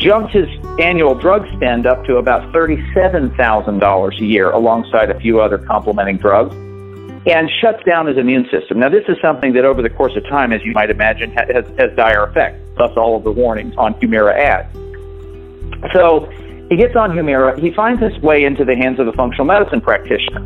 jumped 0.00 0.32
his 0.32 0.48
annual 0.78 1.16
drug 1.16 1.46
spend 1.56 1.84
up 1.84 2.04
to 2.04 2.18
about 2.18 2.52
thirty-seven 2.52 3.34
thousand 3.34 3.80
dollars 3.80 4.16
a 4.20 4.24
year, 4.24 4.52
alongside 4.52 5.10
a 5.10 5.18
few 5.18 5.40
other 5.40 5.58
complementing 5.58 6.18
drugs 6.18 6.54
and 7.26 7.50
shuts 7.60 7.82
down 7.84 8.06
his 8.06 8.18
immune 8.18 8.46
system. 8.50 8.78
Now, 8.78 8.88
this 8.88 9.04
is 9.08 9.16
something 9.22 9.54
that 9.54 9.64
over 9.64 9.82
the 9.82 9.90
course 9.90 10.14
of 10.16 10.24
time, 10.24 10.52
as 10.52 10.62
you 10.64 10.72
might 10.72 10.90
imagine, 10.90 11.30
has, 11.32 11.66
has 11.78 11.96
dire 11.96 12.24
effects, 12.24 12.60
thus 12.76 12.92
all 12.96 13.16
of 13.16 13.24
the 13.24 13.32
warnings 13.32 13.74
on 13.78 13.94
Humira 13.94 14.36
ads. 14.36 14.72
So 15.92 16.26
he 16.68 16.76
gets 16.76 16.96
on 16.96 17.10
Humira, 17.12 17.58
he 17.58 17.72
finds 17.72 18.02
his 18.02 18.16
way 18.22 18.44
into 18.44 18.64
the 18.64 18.76
hands 18.76 18.98
of 18.98 19.08
a 19.08 19.12
functional 19.12 19.46
medicine 19.46 19.80
practitioner 19.80 20.40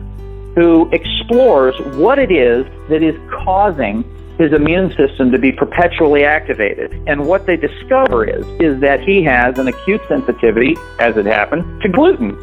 who 0.54 0.88
explores 0.90 1.78
what 1.96 2.18
it 2.18 2.32
is 2.32 2.64
that 2.88 3.02
is 3.02 3.14
causing 3.44 4.04
his 4.38 4.52
immune 4.52 4.94
system 4.96 5.32
to 5.32 5.38
be 5.38 5.50
perpetually 5.50 6.24
activated. 6.24 6.92
And 7.06 7.26
what 7.26 7.46
they 7.46 7.56
discover 7.56 8.24
is, 8.24 8.46
is 8.60 8.80
that 8.80 9.00
he 9.00 9.22
has 9.24 9.58
an 9.58 9.66
acute 9.66 10.00
sensitivity, 10.08 10.76
as 11.00 11.16
it 11.16 11.26
happened, 11.26 11.82
to 11.82 11.88
gluten. 11.88 12.36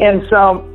And 0.00 0.22
so 0.28 0.66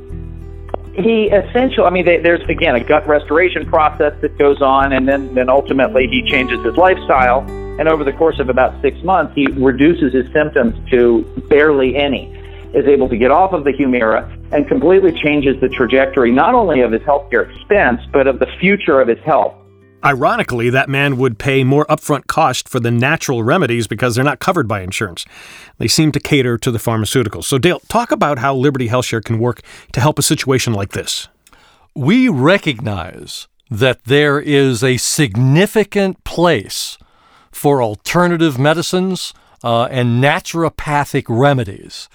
he 0.94 1.26
essentially, 1.26 1.86
I 1.86 1.90
mean, 1.90 2.04
they, 2.04 2.18
there's 2.18 2.42
again 2.48 2.74
a 2.74 2.84
gut 2.84 3.06
restoration 3.06 3.66
process 3.66 4.14
that 4.22 4.36
goes 4.38 4.60
on, 4.60 4.92
and 4.92 5.06
then, 5.06 5.34
then 5.34 5.48
ultimately 5.48 6.08
he 6.08 6.22
changes 6.22 6.64
his 6.64 6.76
lifestyle. 6.76 7.40
And 7.78 7.88
over 7.88 8.04
the 8.04 8.12
course 8.12 8.38
of 8.38 8.48
about 8.48 8.80
six 8.82 9.02
months, 9.02 9.34
he 9.34 9.46
reduces 9.46 10.12
his 10.12 10.30
symptoms 10.32 10.74
to 10.90 11.22
barely 11.48 11.96
any, 11.96 12.26
is 12.74 12.86
able 12.86 13.08
to 13.08 13.16
get 13.16 13.30
off 13.30 13.52
of 13.52 13.64
the 13.64 13.72
Humira, 13.72 14.28
and 14.52 14.68
completely 14.68 15.12
changes 15.12 15.58
the 15.60 15.68
trajectory 15.68 16.30
not 16.30 16.54
only 16.54 16.80
of 16.80 16.92
his 16.92 17.02
healthcare 17.02 17.48
expense, 17.50 18.02
but 18.12 18.26
of 18.26 18.38
the 18.38 18.48
future 18.58 19.00
of 19.00 19.08
his 19.08 19.18
health. 19.20 19.54
Ironically, 20.02 20.70
that 20.70 20.88
man 20.88 21.18
would 21.18 21.38
pay 21.38 21.62
more 21.62 21.84
upfront 21.86 22.26
cost 22.26 22.68
for 22.68 22.80
the 22.80 22.90
natural 22.90 23.42
remedies 23.42 23.86
because 23.86 24.14
they're 24.14 24.24
not 24.24 24.38
covered 24.38 24.66
by 24.66 24.80
insurance. 24.80 25.26
They 25.78 25.88
seem 25.88 26.10
to 26.12 26.20
cater 26.20 26.56
to 26.56 26.70
the 26.70 26.78
pharmaceuticals. 26.78 27.44
So, 27.44 27.58
Dale, 27.58 27.80
talk 27.88 28.10
about 28.10 28.38
how 28.38 28.54
Liberty 28.54 28.88
HealthShare 28.88 29.24
can 29.24 29.38
work 29.38 29.60
to 29.92 30.00
help 30.00 30.18
a 30.18 30.22
situation 30.22 30.72
like 30.72 30.92
this. 30.92 31.28
We 31.94 32.28
recognize 32.28 33.46
that 33.70 34.04
there 34.04 34.40
is 34.40 34.82
a 34.82 34.96
significant 34.96 36.24
place 36.24 36.96
for 37.52 37.82
alternative 37.82 38.58
medicines 38.58 39.34
uh, 39.62 39.84
and 39.84 40.22
naturopathic 40.22 41.24
remedies. 41.28 42.08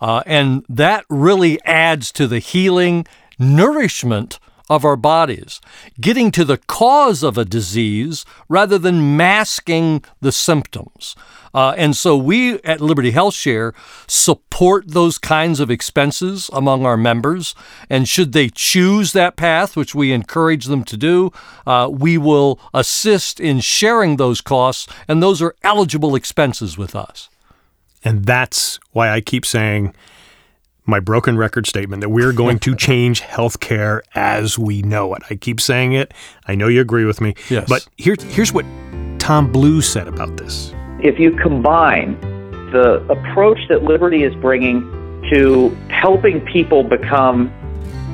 Uh, 0.00 0.22
and 0.26 0.64
that 0.68 1.04
really 1.10 1.62
adds 1.64 2.12
to 2.12 2.26
the 2.26 2.38
healing, 2.38 3.06
nourishment 3.38 4.38
of 4.68 4.84
our 4.84 4.96
bodies, 4.96 5.60
getting 6.00 6.30
to 6.32 6.44
the 6.44 6.58
cause 6.58 7.22
of 7.22 7.38
a 7.38 7.44
disease 7.44 8.24
rather 8.48 8.78
than 8.78 9.16
masking 9.16 10.02
the 10.20 10.32
symptoms. 10.32 11.14
Uh, 11.54 11.74
and 11.78 11.96
so 11.96 12.14
we 12.16 12.60
at 12.64 12.82
Liberty 12.82 13.12
HealthShare 13.12 13.72
support 14.06 14.88
those 14.88 15.16
kinds 15.16 15.58
of 15.58 15.70
expenses 15.70 16.50
among 16.52 16.84
our 16.84 16.98
members. 16.98 17.54
And 17.88 18.06
should 18.06 18.32
they 18.32 18.50
choose 18.50 19.12
that 19.12 19.36
path, 19.36 19.74
which 19.74 19.94
we 19.94 20.12
encourage 20.12 20.66
them 20.66 20.84
to 20.84 20.98
do, 20.98 21.32
uh, 21.66 21.88
we 21.90 22.18
will 22.18 22.60
assist 22.74 23.40
in 23.40 23.60
sharing 23.60 24.16
those 24.16 24.42
costs, 24.42 24.86
and 25.08 25.22
those 25.22 25.40
are 25.40 25.54
eligible 25.62 26.14
expenses 26.14 26.76
with 26.76 26.94
us. 26.94 27.30
And 28.04 28.26
that's 28.26 28.78
why 28.92 29.10
I 29.10 29.22
keep 29.22 29.46
saying, 29.46 29.94
my 30.86 31.00
broken 31.00 31.36
record 31.36 31.66
statement 31.66 32.00
that 32.00 32.08
we're 32.08 32.32
going 32.32 32.58
to 32.60 32.74
change 32.76 33.20
healthcare 33.20 34.00
as 34.14 34.58
we 34.58 34.82
know 34.82 35.14
it. 35.14 35.22
I 35.28 35.34
keep 35.34 35.60
saying 35.60 35.92
it. 35.92 36.14
I 36.46 36.54
know 36.54 36.68
you 36.68 36.80
agree 36.80 37.04
with 37.04 37.20
me. 37.20 37.34
Yes. 37.50 37.68
But 37.68 37.86
here, 37.96 38.16
here's 38.18 38.52
what 38.52 38.64
Tom 39.18 39.50
Blue 39.50 39.80
said 39.82 40.08
about 40.08 40.36
this. 40.36 40.72
If 41.00 41.18
you 41.18 41.32
combine 41.32 42.18
the 42.70 43.04
approach 43.10 43.58
that 43.68 43.82
Liberty 43.82 44.22
is 44.22 44.34
bringing 44.36 44.82
to 45.30 45.76
helping 45.88 46.40
people 46.42 46.82
become 46.82 47.52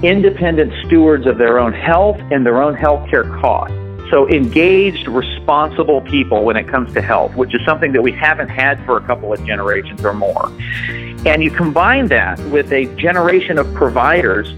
independent 0.03 0.73
stewards 0.87 1.27
of 1.27 1.39
their 1.39 1.59
own 1.59 1.73
health 1.73 2.17
and 2.31 2.45
their 2.45 2.63
own 2.63 2.75
healthcare 2.75 3.41
costs, 3.41 3.77
so 4.11 4.29
engaged, 4.29 5.09
responsible 5.09 6.03
people 6.03 6.45
when 6.45 6.57
it 6.57 6.69
comes 6.69 6.93
to 6.93 7.01
health, 7.01 7.35
which 7.35 7.55
is 7.55 7.65
something 7.65 7.93
that 7.93 8.03
we 8.03 8.13
haven't 8.13 8.49
had 8.49 8.85
for 8.85 8.99
a 8.99 9.01
couple 9.07 9.33
of 9.33 9.43
generations 9.47 10.05
or 10.05 10.13
more. 10.13 10.53
And 11.25 11.43
you 11.43 11.51
combine 11.51 12.09
that 12.09 12.39
with 12.47 12.73
a 12.73 12.87
generation 12.97 13.59
of 13.59 13.73
providers 13.75 14.53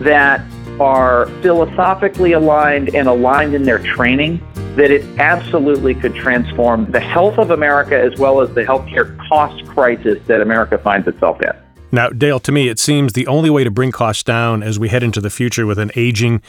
that 0.00 0.40
are 0.78 1.26
philosophically 1.42 2.32
aligned 2.32 2.94
and 2.94 3.08
aligned 3.08 3.54
in 3.54 3.62
their 3.64 3.78
training, 3.78 4.42
that 4.76 4.90
it 4.90 5.04
absolutely 5.18 5.94
could 5.94 6.14
transform 6.14 6.90
the 6.90 7.00
health 7.00 7.38
of 7.38 7.50
America 7.50 7.98
as 7.98 8.18
well 8.18 8.40
as 8.40 8.52
the 8.54 8.62
healthcare 8.62 9.16
cost 9.28 9.66
crisis 9.66 10.18
that 10.26 10.40
America 10.40 10.78
finds 10.78 11.08
itself 11.08 11.40
in. 11.42 11.52
Now, 11.92 12.08
Dale, 12.10 12.38
to 12.40 12.52
me, 12.52 12.68
it 12.68 12.78
seems 12.78 13.14
the 13.14 13.26
only 13.26 13.50
way 13.50 13.64
to 13.64 13.70
bring 13.70 13.90
costs 13.90 14.22
down 14.22 14.62
as 14.62 14.78
we 14.78 14.88
head 14.88 15.02
into 15.02 15.20
the 15.20 15.30
future 15.30 15.66
with 15.66 15.78
an 15.78 15.90
aging 15.96 16.40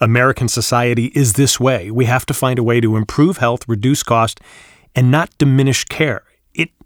American 0.00 0.46
society 0.46 1.06
is 1.14 1.34
this 1.34 1.58
way. 1.58 1.90
We 1.90 2.04
have 2.04 2.26
to 2.26 2.34
find 2.34 2.58
a 2.58 2.62
way 2.62 2.80
to 2.80 2.96
improve 2.96 3.38
health, 3.38 3.66
reduce 3.66 4.02
cost, 4.02 4.40
and 4.94 5.10
not 5.10 5.30
diminish 5.38 5.84
care. 5.84 6.22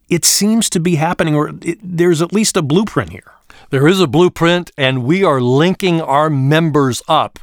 It 0.09 0.25
seems 0.25 0.69
to 0.71 0.81
be 0.81 0.97
happening, 0.97 1.35
or 1.35 1.53
it, 1.62 1.79
there's 1.83 2.23
at 2.23 2.33
least 2.33 2.57
a 2.57 2.62
blueprint 2.62 3.11
here. 3.11 3.33
There 3.71 3.88
is 3.88 4.01
a 4.01 4.07
blueprint, 4.07 4.71
and 4.77 5.05
we 5.05 5.25
are 5.25 5.40
linking 5.40 6.01
our 6.01 6.29
members 6.31 7.03
up 7.09 7.38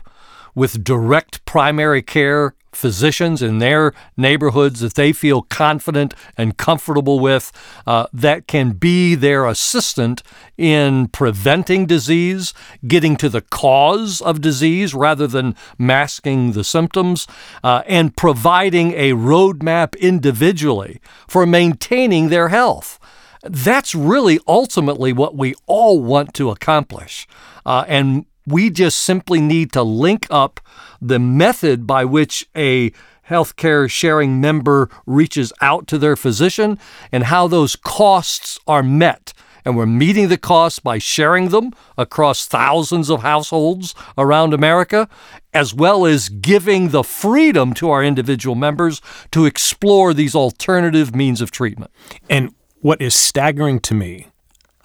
with 0.54 0.84
direct 0.84 1.44
primary 1.46 2.02
care 2.02 2.54
physicians 2.74 3.42
in 3.42 3.60
their 3.60 3.94
neighborhoods 4.18 4.80
that 4.80 4.96
they 4.96 5.12
feel 5.12 5.42
confident 5.44 6.14
and 6.38 6.58
comfortable 6.58 7.20
with 7.20 7.52
uh, 7.86 8.08
that 8.14 8.48
can 8.48 8.72
be 8.72 9.16
their 9.16 9.46
assistant 9.46 10.24
in 10.58 11.08
preventing 11.08 11.86
disease, 11.86 12.54
getting 12.88 13.16
to 13.18 13.30
the 13.30 13.42
cause 13.42 14.22
of 14.22 14.42
disease 14.42 14.94
rather 14.94 15.28
than 15.28 15.56
masking 15.78 16.54
the 16.54 16.64
symptoms, 16.64 17.28
uh, 17.64 17.84
and 17.88 18.16
providing 18.16 18.94
a 18.94 19.12
roadmap 19.12 20.00
individually 20.00 21.02
for 21.28 21.46
maintaining 21.46 22.30
their 22.30 22.50
health. 22.50 23.00
That's 23.44 23.96
really 23.96 24.40
ultimately 24.48 25.14
what 25.14 25.36
we 25.36 25.56
all 25.66 26.02
want 26.02 26.34
to 26.36 26.52
accomplish. 26.52 27.28
Uh, 27.66 27.86
and 27.88 28.26
we 28.46 28.70
just 28.70 29.00
simply 29.00 29.42
need 29.42 29.72
to 29.74 29.84
link 29.84 30.28
up 30.30 30.60
the 31.02 31.20
method 31.20 31.88
by 31.88 32.06
which 32.06 32.48
a 32.56 32.92
healthcare 33.28 33.90
sharing 33.90 34.42
member 34.42 34.90
reaches 35.06 35.54
out 35.62 35.88
to 35.88 35.98
their 35.98 36.16
physician 36.16 36.78
and 37.12 37.26
how 37.26 37.48
those 37.48 37.76
costs 37.76 38.60
are 38.68 38.84
met. 38.84 39.34
And 39.64 39.78
we're 39.78 39.86
meeting 39.86 40.28
the 40.28 40.38
costs 40.38 40.80
by 40.80 40.98
sharing 40.98 41.50
them 41.50 41.72
across 41.98 42.48
thousands 42.48 43.10
of 43.10 43.22
households 43.22 43.94
around 44.18 44.54
America, 44.54 45.08
as 45.54 45.74
well 45.74 46.06
as 46.06 46.30
giving 46.30 46.90
the 46.90 47.04
freedom 47.04 47.74
to 47.76 47.92
our 47.92 48.04
individual 48.04 48.56
members 48.56 49.02
to 49.32 49.46
explore 49.46 50.14
these 50.14 50.34
alternative 50.34 51.16
means 51.16 51.42
of 51.42 51.52
treatment. 51.52 51.92
And 52.28 52.56
what 52.80 53.02
is 53.02 53.14
staggering 53.14 53.80
to 53.82 53.94
me, 53.94 54.28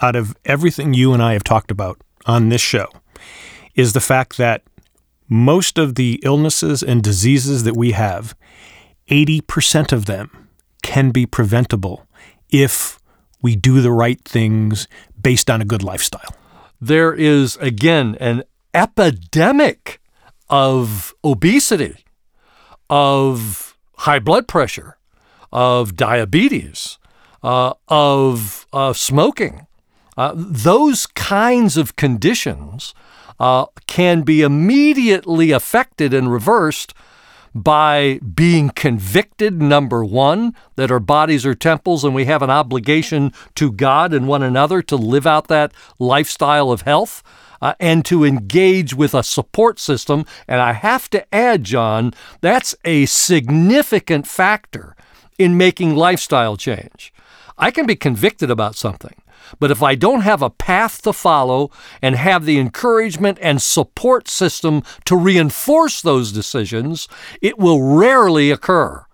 out 0.03 0.15
of 0.15 0.37
everything 0.45 0.93
you 0.93 1.15
and 1.15 1.23
I 1.23 1.33
have 1.33 1.45
talked 1.45 1.71
about 1.71 1.99
on 2.27 2.51
this 2.51 2.61
show, 2.61 2.89
is 3.75 3.95
the 3.95 4.01
fact 4.01 4.37
that 4.37 4.63
most 5.29 5.79
of 5.79 5.95
the 5.95 6.21
illnesses 6.23 6.83
and 6.83 7.03
diseases 7.03 7.65
that 7.65 7.77
we 7.77 7.93
have, 7.93 8.37
80% 9.09 9.93
of 9.93 10.07
them 10.07 10.49
can 10.83 11.11
be 11.11 11.27
preventable 11.27 12.07
if 12.51 12.99
we 13.43 13.57
do 13.57 13.81
the 13.81 13.93
right 13.93 14.21
things 14.25 14.89
based 15.21 15.51
on 15.51 15.61
a 15.61 15.65
good 15.65 15.83
lifestyle. 15.83 16.35
There 16.81 17.15
is, 17.15 17.57
again, 17.57 18.17
an 18.21 18.45
epidemic 18.75 20.01
of 20.49 21.15
obesity, 21.25 22.05
of 22.89 23.77
high 23.99 24.19
blood 24.19 24.47
pressure, 24.47 24.99
of 25.53 25.97
diabetes, 25.97 26.99
uh, 27.43 27.73
of 27.89 28.67
uh, 28.73 28.93
smoking. 28.93 29.67
Uh, 30.17 30.33
those 30.35 31.07
kinds 31.07 31.77
of 31.77 31.97
conditions 31.97 32.95
uh, 33.39 33.67
can 33.87 34.23
be 34.23 34.43
immediately 34.43 35.51
affected 35.51 36.15
and 36.15 36.33
reversed 36.33 36.95
by 37.57 38.21
being 38.35 38.69
convicted, 38.69 39.63
number 39.63 40.05
one, 40.05 40.55
that 40.75 40.91
our 40.91 41.01
bodies 41.01 41.47
are 41.47 41.55
temples 41.55 42.05
and 42.05 42.15
we 42.15 42.27
have 42.27 42.43
an 42.43 42.51
obligation 42.51 43.33
to 43.55 43.73
God 43.73 44.13
and 44.13 44.29
one 44.29 44.43
another 44.43 44.83
to 44.83 44.97
live 44.97 45.27
out 45.27 45.49
that 45.49 45.73
lifestyle 45.99 46.71
of 46.71 46.83
health. 46.83 47.23
Uh, 47.63 47.73
and 47.81 48.05
to 48.05 48.23
engage 48.23 48.93
with 48.93 49.15
a 49.15 49.23
support 49.23 49.81
system. 49.81 50.27
And 50.47 50.61
I 50.61 50.75
have 50.75 51.09
to 51.09 51.35
add, 51.35 51.65
John, 51.65 52.13
that's 52.43 52.75
a 52.85 53.07
significant 53.07 54.27
factor 54.27 54.95
in 55.39 55.57
making 55.57 55.97
lifestyle 55.97 56.59
change. 56.59 57.15
I 57.57 57.71
can 57.71 57.87
be 57.87 57.97
convicted 57.97 58.51
about 58.51 58.77
something. 58.77 59.15
But 59.59 59.71
if 59.71 59.83
I 59.83 59.95
don't 59.95 60.21
have 60.21 60.43
a 60.43 60.51
path 60.51 61.03
to 61.03 61.13
follow 61.13 61.71
and 62.03 62.17
have 62.17 62.45
the 62.45 62.59
encouragement 62.59 63.39
and 63.41 63.61
support 63.61 64.29
system 64.29 64.83
to 65.05 65.17
reinforce 65.17 66.03
those 66.03 66.33
decisions, 66.33 67.09
it 67.41 67.59
will 67.59 67.83
rarely 67.83 68.51
occur. 68.51 69.07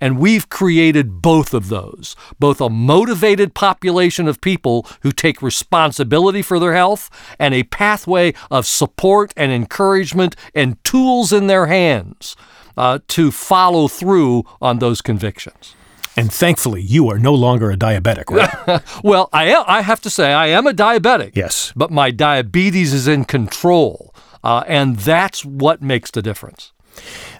And 0.00 0.18
we've 0.18 0.48
created 0.48 1.20
both 1.20 1.52
of 1.52 1.68
those 1.68 2.16
both 2.38 2.60
a 2.60 2.70
motivated 2.70 3.54
population 3.54 4.26
of 4.26 4.40
people 4.40 4.86
who 5.02 5.12
take 5.12 5.42
responsibility 5.42 6.40
for 6.40 6.58
their 6.58 6.72
health 6.72 7.10
and 7.38 7.52
a 7.52 7.64
pathway 7.64 8.32
of 8.50 8.66
support 8.66 9.34
and 9.36 9.52
encouragement 9.52 10.36
and 10.54 10.82
tools 10.84 11.32
in 11.32 11.48
their 11.48 11.66
hands 11.66 12.34
uh, 12.78 12.98
to 13.08 13.30
follow 13.30 13.88
through 13.88 14.44
on 14.62 14.78
those 14.78 15.02
convictions. 15.02 15.74
And 16.16 16.32
thankfully, 16.32 16.82
you 16.82 17.08
are 17.08 17.18
no 17.18 17.34
longer 17.34 17.70
a 17.70 17.76
diabetic, 17.76 18.24
right? 18.30 18.82
well, 19.04 19.28
I 19.32 19.44
am, 19.44 19.64
I 19.66 19.82
have 19.82 20.00
to 20.02 20.10
say 20.10 20.32
I 20.32 20.48
am 20.48 20.66
a 20.66 20.72
diabetic. 20.72 21.32
Yes. 21.34 21.72
But 21.76 21.90
my 21.90 22.10
diabetes 22.10 22.92
is 22.92 23.06
in 23.06 23.24
control, 23.24 24.14
uh, 24.42 24.64
and 24.66 24.96
that's 24.96 25.44
what 25.44 25.82
makes 25.82 26.10
the 26.10 26.22
difference. 26.22 26.72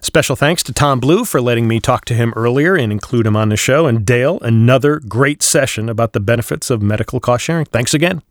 Special 0.00 0.36
thanks 0.36 0.62
to 0.62 0.72
Tom 0.72 1.00
Blue 1.00 1.24
for 1.24 1.40
letting 1.40 1.68
me 1.68 1.80
talk 1.80 2.04
to 2.06 2.14
him 2.14 2.32
earlier 2.36 2.74
and 2.74 2.92
include 2.92 3.26
him 3.26 3.36
on 3.36 3.48
the 3.48 3.56
show. 3.56 3.86
And 3.86 4.06
Dale, 4.06 4.38
another 4.40 5.00
great 5.00 5.42
session 5.42 5.88
about 5.88 6.12
the 6.12 6.20
benefits 6.20 6.70
of 6.70 6.80
medical 6.80 7.20
cost 7.20 7.44
sharing. 7.44 7.66
Thanks 7.66 7.92
again. 7.92 8.22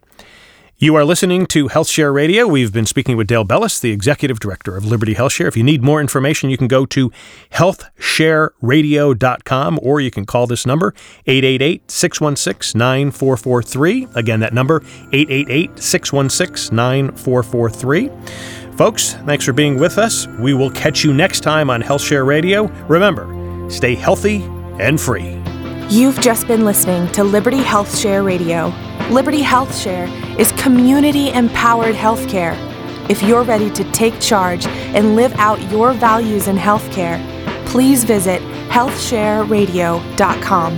You 0.81 0.95
are 0.95 1.03
listening 1.03 1.45
to 1.47 1.67
HealthShare 1.67 2.13
Radio. 2.13 2.47
We've 2.47 2.71
been 2.71 2.85
speaking 2.85 3.17
with 3.17 3.27
Dale 3.27 3.43
Bellis, 3.43 3.81
the 3.81 3.91
Executive 3.91 4.39
Director 4.39 4.77
of 4.77 4.85
Liberty 4.85 5.13
HealthShare. 5.13 5.49
If 5.49 5.57
you 5.57 5.63
need 5.63 5.83
more 5.83 5.99
information, 5.99 6.49
you 6.49 6.55
can 6.55 6.69
go 6.69 6.85
to 6.85 7.11
healthshareradio.com 7.51 9.79
or 9.83 9.99
you 9.99 10.09
can 10.09 10.25
call 10.25 10.47
this 10.47 10.65
number, 10.65 10.93
888 11.27 11.91
616 11.91 12.79
9443. 12.79 14.07
Again, 14.15 14.39
that 14.39 14.53
number, 14.53 14.77
888 15.11 15.77
616 15.77 16.73
9443. 16.73 18.09
Folks, 18.77 19.15
thanks 19.25 19.43
for 19.43 19.51
being 19.51 19.77
with 19.77 19.97
us. 19.97 20.27
We 20.39 20.53
will 20.53 20.71
catch 20.71 21.03
you 21.03 21.13
next 21.13 21.41
time 21.41 21.69
on 21.69 21.83
HealthShare 21.83 22.25
Radio. 22.25 22.67
Remember, 22.87 23.69
stay 23.69 23.95
healthy 23.95 24.43
and 24.79 24.97
free. 24.97 25.37
You've 25.89 26.21
just 26.21 26.47
been 26.47 26.63
listening 26.63 27.11
to 27.11 27.25
Liberty 27.25 27.59
HealthShare 27.59 28.25
Radio. 28.25 28.73
Liberty 29.09 29.41
HealthShare 29.41 30.07
is 30.39 30.51
community 30.51 31.31
empowered 31.31 31.95
healthcare. 31.95 32.55
If 33.09 33.23
you're 33.23 33.41
ready 33.41 33.71
to 33.71 33.83
take 33.91 34.19
charge 34.19 34.67
and 34.67 35.15
live 35.15 35.33
out 35.33 35.59
your 35.71 35.93
values 35.93 36.47
in 36.47 36.55
healthcare, 36.55 37.19
please 37.65 38.03
visit 38.03 38.39
healthshareradio.com. 38.69 40.77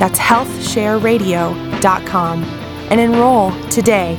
That's 0.00 0.18
healthshareradio.com 0.18 2.44
and 2.90 3.00
enroll 3.00 3.52
today 3.68 4.18